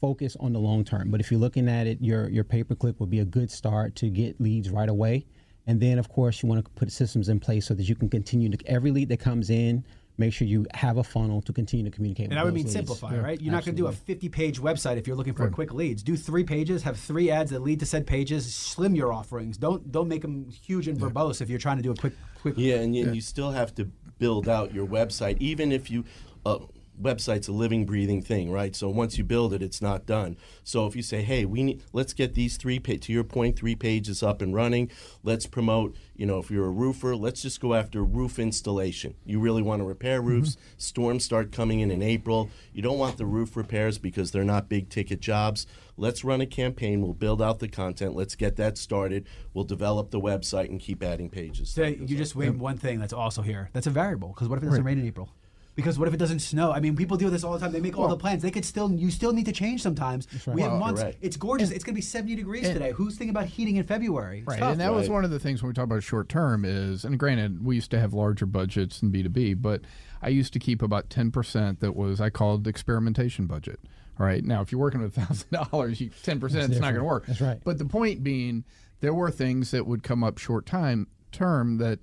[0.00, 1.10] focus on the long term.
[1.10, 4.08] But if you're looking at it, your your pay-per-click would be a good start to
[4.08, 5.26] get leads right away.
[5.66, 8.08] And then, of course, you want to put systems in place so that you can
[8.08, 9.84] continue to every lead that comes in,
[10.16, 12.26] make sure you have a funnel to continue to communicate.
[12.26, 12.72] And with I would mean leads.
[12.72, 13.40] simplify, right?
[13.40, 16.02] You're not going to do a 50 page website if you're looking for quick leads.
[16.02, 19.56] Do three pages, have three ads that lead to said pages, slim your offerings.
[19.56, 22.54] Don't don't make them huge and verbose if you're trying to do a quick quick
[22.56, 23.86] Yeah, and you, you still have to
[24.18, 26.04] build out your website, even if you.
[26.44, 26.58] Uh,
[27.00, 28.74] website's a living, breathing thing, right?
[28.74, 30.36] So once you build it, it's not done.
[30.64, 33.56] So if you say, "Hey, we need, let's get these three, pa- to your point,
[33.56, 34.90] three pages up and running.
[35.22, 35.96] Let's promote.
[36.14, 39.14] You know, if you're a roofer, let's just go after roof installation.
[39.24, 40.28] You really want to repair mm-hmm.
[40.28, 40.56] roofs.
[40.76, 42.50] Storms start coming in in April.
[42.72, 45.66] You don't want the roof repairs because they're not big ticket jobs.
[45.98, 47.00] Let's run a campaign.
[47.00, 48.14] We'll build out the content.
[48.14, 49.26] Let's get that started.
[49.54, 51.70] We'll develop the website and keep adding pages.
[51.70, 53.70] So you just win one thing that's also here.
[53.72, 54.28] That's a variable.
[54.28, 55.30] Because what if it doesn't rain in April?
[55.76, 56.72] Because what if it doesn't snow?
[56.72, 57.70] I mean, people do this all the time.
[57.70, 58.42] They make all the plans.
[58.42, 60.26] They could still, you still need to change sometimes.
[60.46, 61.02] We have months.
[61.02, 61.18] correct.
[61.20, 61.70] It's gorgeous.
[61.70, 62.92] it's going to be 70 degrees today.
[62.92, 64.38] Who's thinking about heating in February?
[64.38, 64.72] It's Right, tough.
[64.72, 67.18] and that was one of the things when we talk about short term is, and
[67.18, 69.82] granted, we used to have larger budgets in B two B, but
[70.22, 73.78] I used to keep about ten percent that was I called experimentation budget.
[74.18, 77.04] All right, now if you're working with thousand dollars, ten percent it's not going to
[77.04, 77.26] work.
[77.26, 77.58] That's right.
[77.62, 78.64] But the point being,
[79.00, 81.98] there were things that would come up short time term that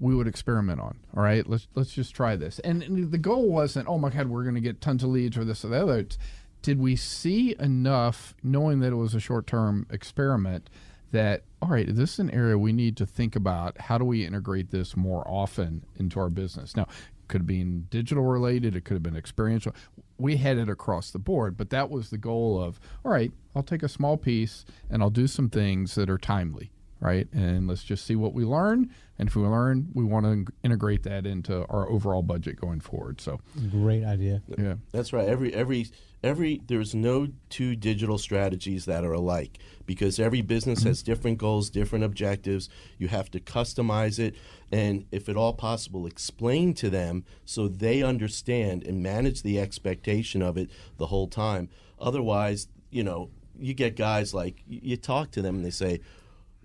[0.00, 0.98] we would experiment on.
[1.14, 2.58] All right, let's let's just try this.
[2.60, 5.36] And, and the goal wasn't, oh my God, we're going to get tons of leads
[5.36, 5.98] or this or the other.
[5.98, 6.18] It's,
[6.62, 10.68] did we see enough, knowing that it was a short term experiment,
[11.12, 13.78] that all right, this is an area we need to think about.
[13.78, 16.76] How do we integrate this more often into our business?
[16.76, 16.86] Now,
[17.28, 19.72] could have been digital related, it could have been experiential.
[20.18, 23.62] We had it across the board, but that was the goal of all right, I'll
[23.62, 27.28] take a small piece and I'll do some things that are timely right?
[27.32, 28.90] And let's just see what we learn.
[29.18, 33.20] And if we learn, we want to integrate that into our overall budget going forward.
[33.20, 33.40] So,
[33.70, 34.42] Great idea.
[34.56, 34.74] yeah.
[34.92, 35.28] That's right.
[35.28, 35.86] Every every
[36.22, 41.68] every there's no two digital strategies that are alike because every business has different goals,
[41.68, 42.68] different objectives.
[42.98, 44.36] You have to customize it
[44.72, 50.40] and if at all possible explain to them so they understand and manage the expectation
[50.40, 51.68] of it the whole time.
[51.98, 56.00] Otherwise, you know, you get guys like you, you talk to them and they say,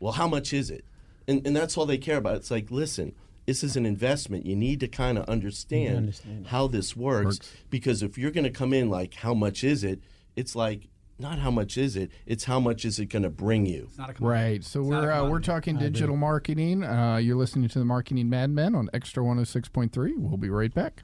[0.06, 0.86] "Well, how much is it?"
[1.28, 2.36] And and that's all they care about.
[2.38, 3.14] It's like, "Listen,
[3.46, 4.46] this is an investment.
[4.46, 6.48] You need to kind of understand, understand.
[6.48, 7.40] how this works,
[7.70, 10.02] because if you're going to come in like how much is it
[10.36, 13.66] it's like not how much is it it's how much is it going to bring
[13.66, 14.24] you It's not a.
[14.24, 14.64] Right.
[14.64, 16.84] So not a we're uh, we're talking digital marketing.
[16.84, 20.18] Uh, you're listening to the Marketing Madmen on Xtra 106.3.
[20.18, 21.04] We'll be right back.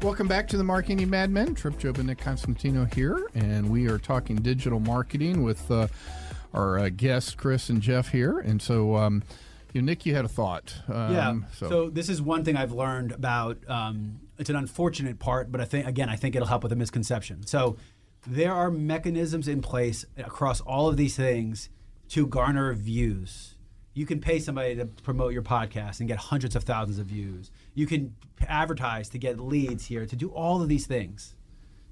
[0.00, 1.56] Welcome back to the Marketing Madmen.
[1.56, 5.88] Trip Job and Nick Constantino here, and we are talking digital marketing with uh,
[6.54, 8.38] our uh, guests Chris and Jeff here.
[8.38, 9.24] And so, um,
[9.72, 10.72] you, Nick, you had a thought.
[10.88, 11.34] Um, Yeah.
[11.56, 11.90] So, So.
[11.90, 13.58] this is one thing I've learned about.
[13.68, 16.76] Um, it's an unfortunate part, but I think again, I think it'll help with a
[16.76, 17.44] misconception.
[17.46, 17.76] So
[18.24, 21.70] there are mechanisms in place across all of these things
[22.10, 23.56] to garner views.
[23.94, 27.50] You can pay somebody to promote your podcast and get hundreds of thousands of views.
[27.74, 28.14] You can
[28.46, 31.34] advertise to get leads here to do all of these things.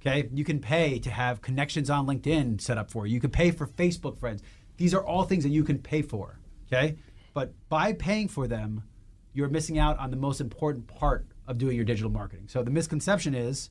[0.01, 3.14] Okay, you can pay to have connections on LinkedIn set up for you.
[3.14, 4.42] You can pay for Facebook friends.
[4.76, 6.38] These are all things that you can pay for.
[6.68, 6.97] Okay,
[7.34, 8.84] but by paying for them,
[9.32, 12.47] you're missing out on the most important part of doing your digital marketing.
[12.49, 13.70] So the misconception is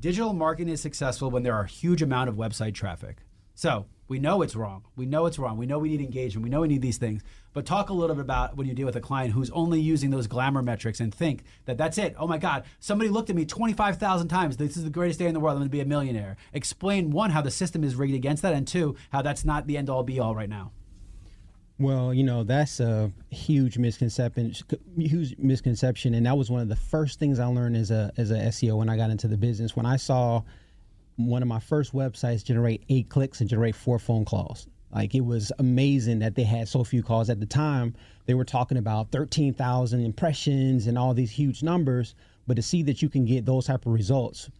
[0.00, 3.18] digital marketing is successful when there are a huge amount of website traffic.
[3.54, 4.84] So we know it's wrong.
[4.96, 5.56] We know it's wrong.
[5.56, 6.44] We know we need engagement.
[6.44, 7.22] We know we need these things.
[7.54, 10.10] But talk a little bit about when you deal with a client who's only using
[10.10, 12.14] those glamour metrics and think that that's it.
[12.18, 14.56] Oh my God, somebody looked at me 25,000 times.
[14.56, 15.54] This is the greatest day in the world.
[15.54, 16.36] I'm going to be a millionaire.
[16.52, 19.76] Explain one, how the system is rigged against that, and two, how that's not the
[19.76, 20.72] end all be all right now.
[21.78, 24.54] Well, you know that's a huge misconception.
[24.96, 28.30] Huge misconception, and that was one of the first things I learned as a as
[28.30, 29.74] a SEO when I got into the business.
[29.74, 30.42] When I saw
[31.26, 35.22] one of my first websites generate eight clicks and generate four phone calls, like it
[35.24, 37.30] was amazing that they had so few calls.
[37.30, 37.94] At the time,
[38.26, 42.14] they were talking about thirteen thousand impressions and all these huge numbers.
[42.46, 44.50] But to see that you can get those type of results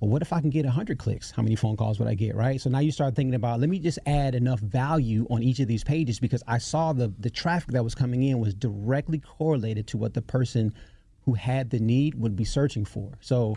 [0.00, 1.30] But what if I can get 100 clicks?
[1.30, 2.60] How many phone calls would I get, right?
[2.60, 5.68] So now you start thinking about, let me just add enough value on each of
[5.68, 9.86] these pages because I saw the the traffic that was coming in was directly correlated
[9.88, 10.74] to what the person
[11.24, 13.12] who had the need would be searching for.
[13.20, 13.56] So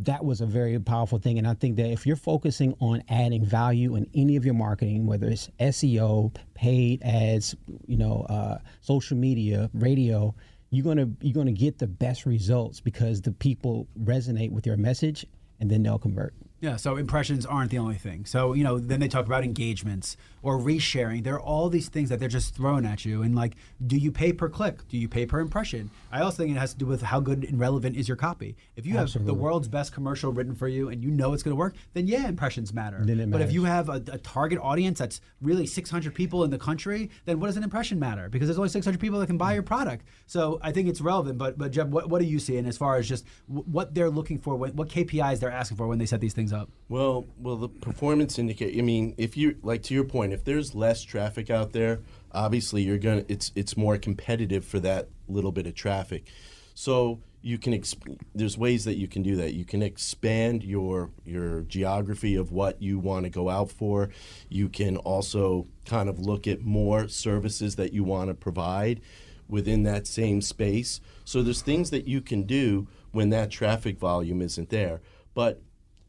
[0.00, 1.38] that was a very powerful thing.
[1.38, 5.06] And I think that if you're focusing on adding value in any of your marketing,
[5.06, 7.54] whether it's SEO, paid ads,
[7.86, 10.34] you know, uh, social media, radio,
[10.70, 15.26] you're gonna you're gonna get the best results because the people resonate with your message,
[15.60, 16.34] and then they'll convert.
[16.62, 18.24] Yeah, so impressions aren't the only thing.
[18.24, 21.24] So, you know, then they talk about engagements or resharing.
[21.24, 23.22] There are all these things that they're just throwing at you.
[23.22, 24.86] And like, do you pay per click?
[24.86, 25.90] Do you pay per impression?
[26.12, 28.56] I also think it has to do with how good and relevant is your copy.
[28.76, 31.50] If you have the world's best commercial written for you and you know it's going
[31.50, 32.98] to work, then yeah, impressions matter.
[33.30, 37.10] But if you have a, a target audience that's really 600 people in the country,
[37.24, 38.28] then what does an impression matter?
[38.28, 40.06] Because there's only 600 people that can buy your product.
[40.28, 41.38] So I think it's relevant.
[41.38, 42.56] But but Jeb, what, what do you see?
[42.56, 45.76] And as far as just w- what they're looking for, what, what KPIs they're asking
[45.76, 46.70] for when they set these things up?
[46.88, 48.78] Well, well, the performance indicator.
[48.78, 52.00] I mean, if you like to your point, if there's less traffic out there,
[52.32, 53.24] obviously you're gonna.
[53.28, 56.26] It's it's more competitive for that little bit of traffic.
[56.74, 57.72] So you can.
[57.72, 59.54] Exp- there's ways that you can do that.
[59.54, 64.10] You can expand your your geography of what you want to go out for.
[64.48, 69.00] You can also kind of look at more services that you want to provide
[69.48, 71.00] within that same space.
[71.24, 75.00] So there's things that you can do when that traffic volume isn't there.
[75.34, 75.62] But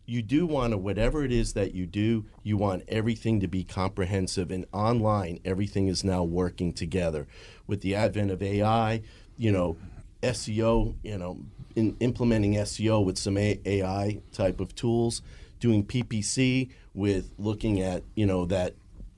[0.06, 3.64] you do want to whatever it is that you do you want everything to be
[3.64, 7.28] comprehensive and online everything is now working together
[7.68, 9.01] with the advent of ai
[9.38, 9.78] you know
[10.22, 11.39] seo you know
[11.76, 15.22] in implementing seo with some ai type of tools
[15.60, 18.74] doing ppc with looking at you know that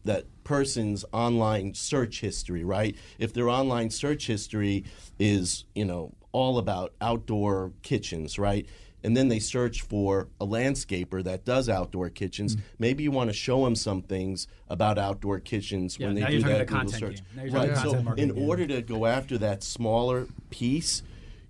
[0.06, 2.96] that person's online search history, right?
[3.20, 4.86] If their online search history
[5.20, 8.66] is, you know, all about outdoor kitchens, right?
[9.06, 12.56] And then they search for a landscaper that does outdoor kitchens.
[12.56, 12.62] Mm.
[12.80, 16.42] Maybe you want to show them some things about outdoor kitchens Yeah, when they do
[16.42, 17.00] that the Google search.
[17.36, 17.46] game.
[17.46, 17.78] You're talking Right.
[17.78, 18.50] content So in game.
[18.50, 21.04] order to go after that smaller piece,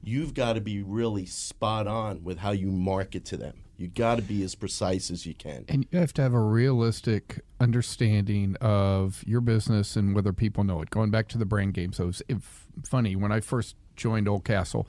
[0.04, 3.54] you've got to be really spot on with how you market to them.
[3.78, 5.66] You got to be as precise as you can.
[5.70, 10.82] And you have to have a realistic understanding of your business and whether people know
[10.82, 10.90] it.
[10.90, 14.86] Going back to the brand game, so it's if, funny when I first joined Oldcastle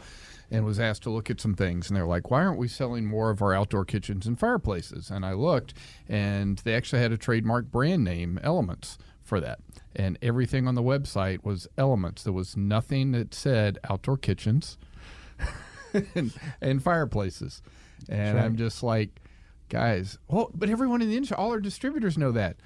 [0.51, 3.07] and was asked to look at some things, and they're like, "Why aren't we selling
[3.07, 5.75] more of our outdoor kitchens and fireplaces?" And I looked,
[6.09, 9.59] and they actually had a trademark brand name, Elements, for that,
[9.95, 12.23] and everything on the website was Elements.
[12.23, 14.79] There was nothing that said outdoor kitchens
[16.15, 17.63] and, and fireplaces.
[18.09, 19.21] And I'm just like,
[19.69, 22.57] guys, well, but everyone in the industry, all our distributors know that.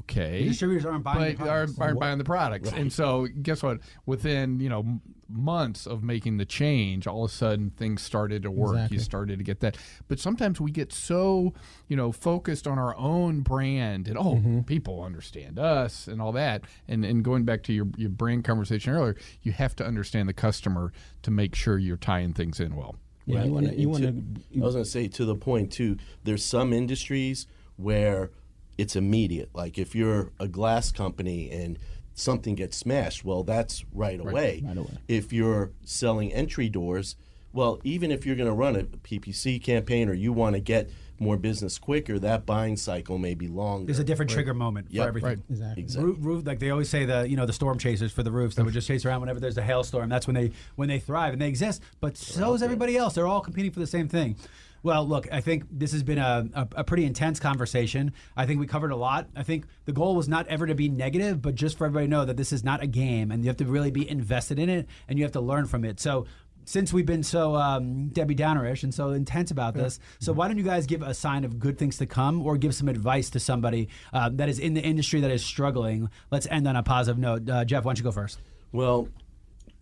[0.00, 0.42] Okay.
[0.42, 1.78] The distributors aren't buying but the products.
[1.78, 2.72] aren't, aren't buying the products.
[2.72, 3.80] And so, guess what?
[4.06, 5.00] Within you know
[5.30, 8.74] months of making the change, all of a sudden things started to work.
[8.76, 8.96] Exactly.
[8.96, 9.76] You started to get that.
[10.08, 11.52] But sometimes we get so
[11.88, 14.60] you know focused on our own brand and oh, Mm-hmm.
[14.62, 16.62] people understand us and all that.
[16.86, 20.32] And and going back to your your brand conversation earlier, you have to understand the
[20.34, 22.96] customer to make sure you're tying things in well.
[23.26, 25.34] Yeah, you want to you want to- to I was going to say to the
[25.36, 25.98] point too.
[26.24, 28.30] There's some industries where
[28.78, 29.50] it's immediate.
[29.54, 31.78] Like if you're a glass company and
[32.18, 34.62] something gets smashed, well, that's right away.
[34.66, 34.98] right away.
[35.08, 37.16] If you're selling entry doors,
[37.52, 40.90] well, even if you're going to run a PPC campaign or you want to get
[41.20, 43.86] more business quicker, that buying cycle may be longer.
[43.86, 45.02] There's a different trigger moment Yep.
[45.02, 45.28] for everything.
[45.28, 45.38] Right.
[45.50, 45.82] exactly.
[45.82, 46.10] Exactly.
[46.12, 48.54] Roof, roof, like they always say, the you know the storm chasers for the roofs
[48.56, 50.08] that would just chase around whenever there's a hailstorm.
[50.08, 51.82] That's when they when they thrive and they exist.
[52.00, 53.14] But so is everybody else.
[53.14, 54.36] They're all competing for the same thing.
[54.82, 58.12] Well, look, I think this has been a, a, a pretty intense conversation.
[58.36, 59.28] I think we covered a lot.
[59.34, 62.10] I think the goal was not ever to be negative, but just for everybody to
[62.10, 64.68] know that this is not a game and you have to really be invested in
[64.68, 66.00] it and you have to learn from it.
[66.00, 66.26] So
[66.64, 70.58] since we've been so um, Debbie Downerish and so intense about this, so why don't
[70.58, 73.40] you guys give a sign of good things to come, or give some advice to
[73.40, 76.10] somebody uh, that is in the industry that is struggling?
[76.30, 77.48] Let's end on a positive note.
[77.48, 78.38] Uh, Jeff, why don't you go first?
[78.70, 79.08] Well,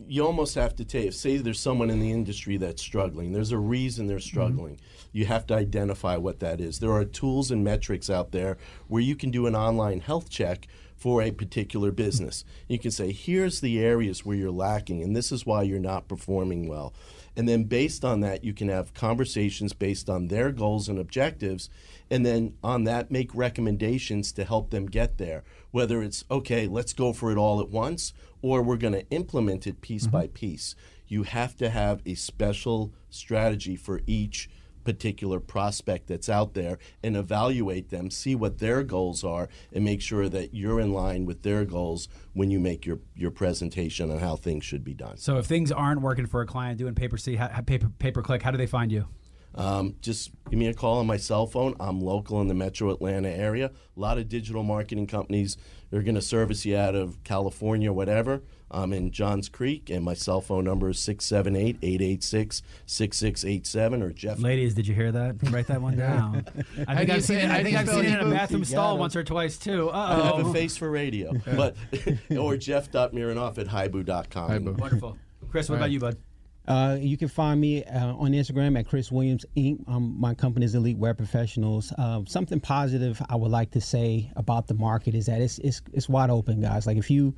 [0.05, 3.57] you almost have to take, say there's someone in the industry that's struggling, there's a
[3.57, 4.23] reason they're mm-hmm.
[4.23, 4.79] struggling.
[5.11, 6.79] You have to identify what that is.
[6.79, 10.67] There are tools and metrics out there where you can do an online health check
[10.95, 12.43] for a particular business.
[12.67, 16.07] You can say, here's the areas where you're lacking, and this is why you're not
[16.07, 16.93] performing well.
[17.35, 21.69] And then based on that, you can have conversations based on their goals and objectives,
[22.09, 25.43] and then on that, make recommendations to help them get there.
[25.71, 29.67] Whether it's, okay, let's go for it all at once, or we're going to implement
[29.67, 30.33] it piece by mm-hmm.
[30.33, 30.75] piece.
[31.07, 34.49] You have to have a special strategy for each
[34.83, 40.01] particular prospect that's out there and evaluate them, see what their goals are, and make
[40.01, 44.19] sure that you're in line with their goals when you make your, your presentation on
[44.19, 45.17] how things should be done.
[45.17, 48.11] So if things aren't working for a client doing paper C, how, pay per, pay
[48.11, 49.07] per click, how do they find you?
[49.55, 51.75] Um, just give me a call on my cell phone.
[51.79, 53.71] I'm local in the metro Atlanta area.
[53.95, 55.57] A lot of digital marketing companies
[55.91, 58.43] are going to service you out of California, whatever.
[58.69, 64.39] I'm in Johns Creek, and my cell phone number is 678 886 6687 or Jeff.
[64.39, 65.35] Ladies, did you hear that?
[65.49, 66.45] Write that one down.
[66.87, 67.49] I think I've seen it.
[67.49, 69.89] I think I've seen it in a bathroom stall once or twice too.
[69.91, 71.75] I have a face for radio, but
[72.37, 74.49] or Jeff.Mironoff at hibu.com.
[74.49, 74.77] hibu.
[74.77, 75.17] Wonderful.
[75.49, 76.17] Chris, what about you, bud?
[76.67, 79.87] Uh, you can find me uh, on Instagram at Chris Williams Inc.
[79.87, 81.93] Um, my company is Elite Web Professionals.
[81.97, 85.81] Um, something positive I would like to say about the market is that it's it's,
[85.93, 86.85] it's wide open, guys.
[86.85, 87.33] Like if you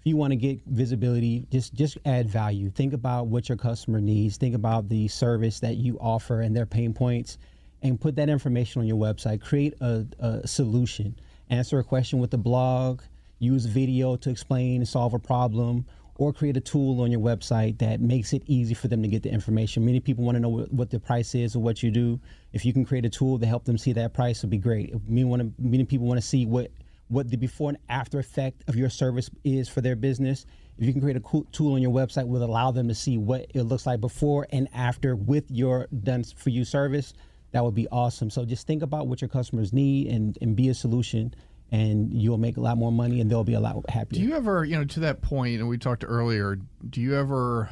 [0.00, 2.70] if you want to get visibility, just just add value.
[2.70, 4.36] Think about what your customer needs.
[4.36, 7.38] Think about the service that you offer and their pain points,
[7.82, 9.40] and put that information on your website.
[9.40, 11.14] Create a, a solution.
[11.50, 13.02] Answer a question with a blog.
[13.38, 15.86] Use video to explain and solve a problem
[16.16, 19.22] or create a tool on your website that makes it easy for them to get
[19.22, 19.84] the information.
[19.84, 22.20] Many people want to know what, the price is or what you do.
[22.52, 24.94] If you can create a tool to help them see that price, would be great.
[25.08, 26.70] Many, want to, many people want to see what
[27.08, 30.46] what the before and after effect of your service is for their business.
[30.78, 33.18] If you can create a cool tool on your website, will allow them to see
[33.18, 37.12] what it looks like before and after with your done for you service.
[37.50, 38.30] That would be awesome.
[38.30, 41.34] So just think about what your customers need and, and be a solution,
[41.72, 44.20] and you'll make a lot more money, and they'll be a lot happier.
[44.20, 46.58] Do you ever, you know, to that point, and we talked earlier,
[46.88, 47.70] do you ever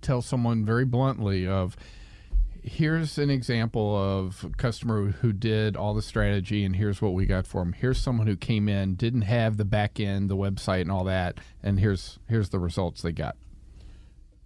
[0.00, 1.76] tell someone very bluntly of,
[2.62, 7.26] here's an example of a customer who did all the strategy and here's what we
[7.26, 7.74] got for them.
[7.74, 11.38] Here's someone who came in, didn't have the back end, the website and all that,
[11.62, 13.36] and here's here's the results they got.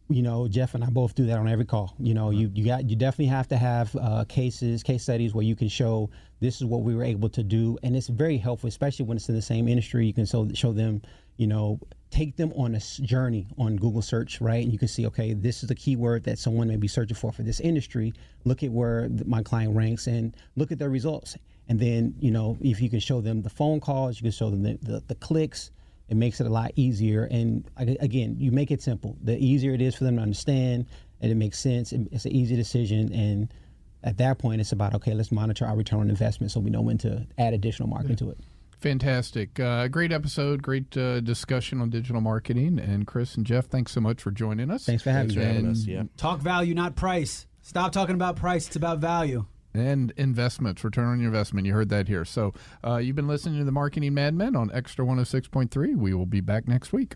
[0.08, 1.94] You know jeff and i both do that on every call.
[1.98, 5.44] You know you, you got you definitely have to have uh, cases case studies where
[5.44, 7.76] you can show this is what we were able to do.
[7.82, 10.06] And it's very helpful especially when it's in the same industry.
[10.06, 11.02] You can so, show them
[11.36, 11.78] you know
[12.10, 14.62] take them on a journey on google search right?
[14.62, 17.32] And you can see okay this is a keyword that someone may be searching for
[17.32, 18.12] for this industry.
[18.44, 21.36] Look at where my client ranks and look at their results.
[21.68, 24.50] And then you know if you can show them the phone calls you can show
[24.50, 25.70] them the, the, the clicks
[26.08, 29.82] it makes it a lot easier and again you make it simple the easier it
[29.82, 30.86] is for them to understand
[31.20, 33.52] and it makes sense it's an easy decision and
[34.04, 36.80] at that point it's about okay let's monitor our return on investment so we know
[36.80, 38.38] when to add additional marketing to it
[38.80, 39.58] Fantastic.
[39.58, 42.78] Uh, great episode, great uh, discussion on digital marketing.
[42.78, 44.86] And Chris and Jeff, thanks so much for joining us.
[44.86, 45.84] thanks for having Thanks for having us.
[45.84, 46.04] Yeah.
[46.16, 47.46] Talk value, not price.
[47.62, 48.68] Stop talking about price.
[48.68, 49.46] It's about value.
[49.78, 51.66] And investments, return on your investment.
[51.66, 52.24] You heard that here.
[52.24, 52.52] So
[52.84, 55.96] uh, you've been listening to the Marketing Madmen on Xtra 106.3.
[55.96, 57.14] We will be back next week.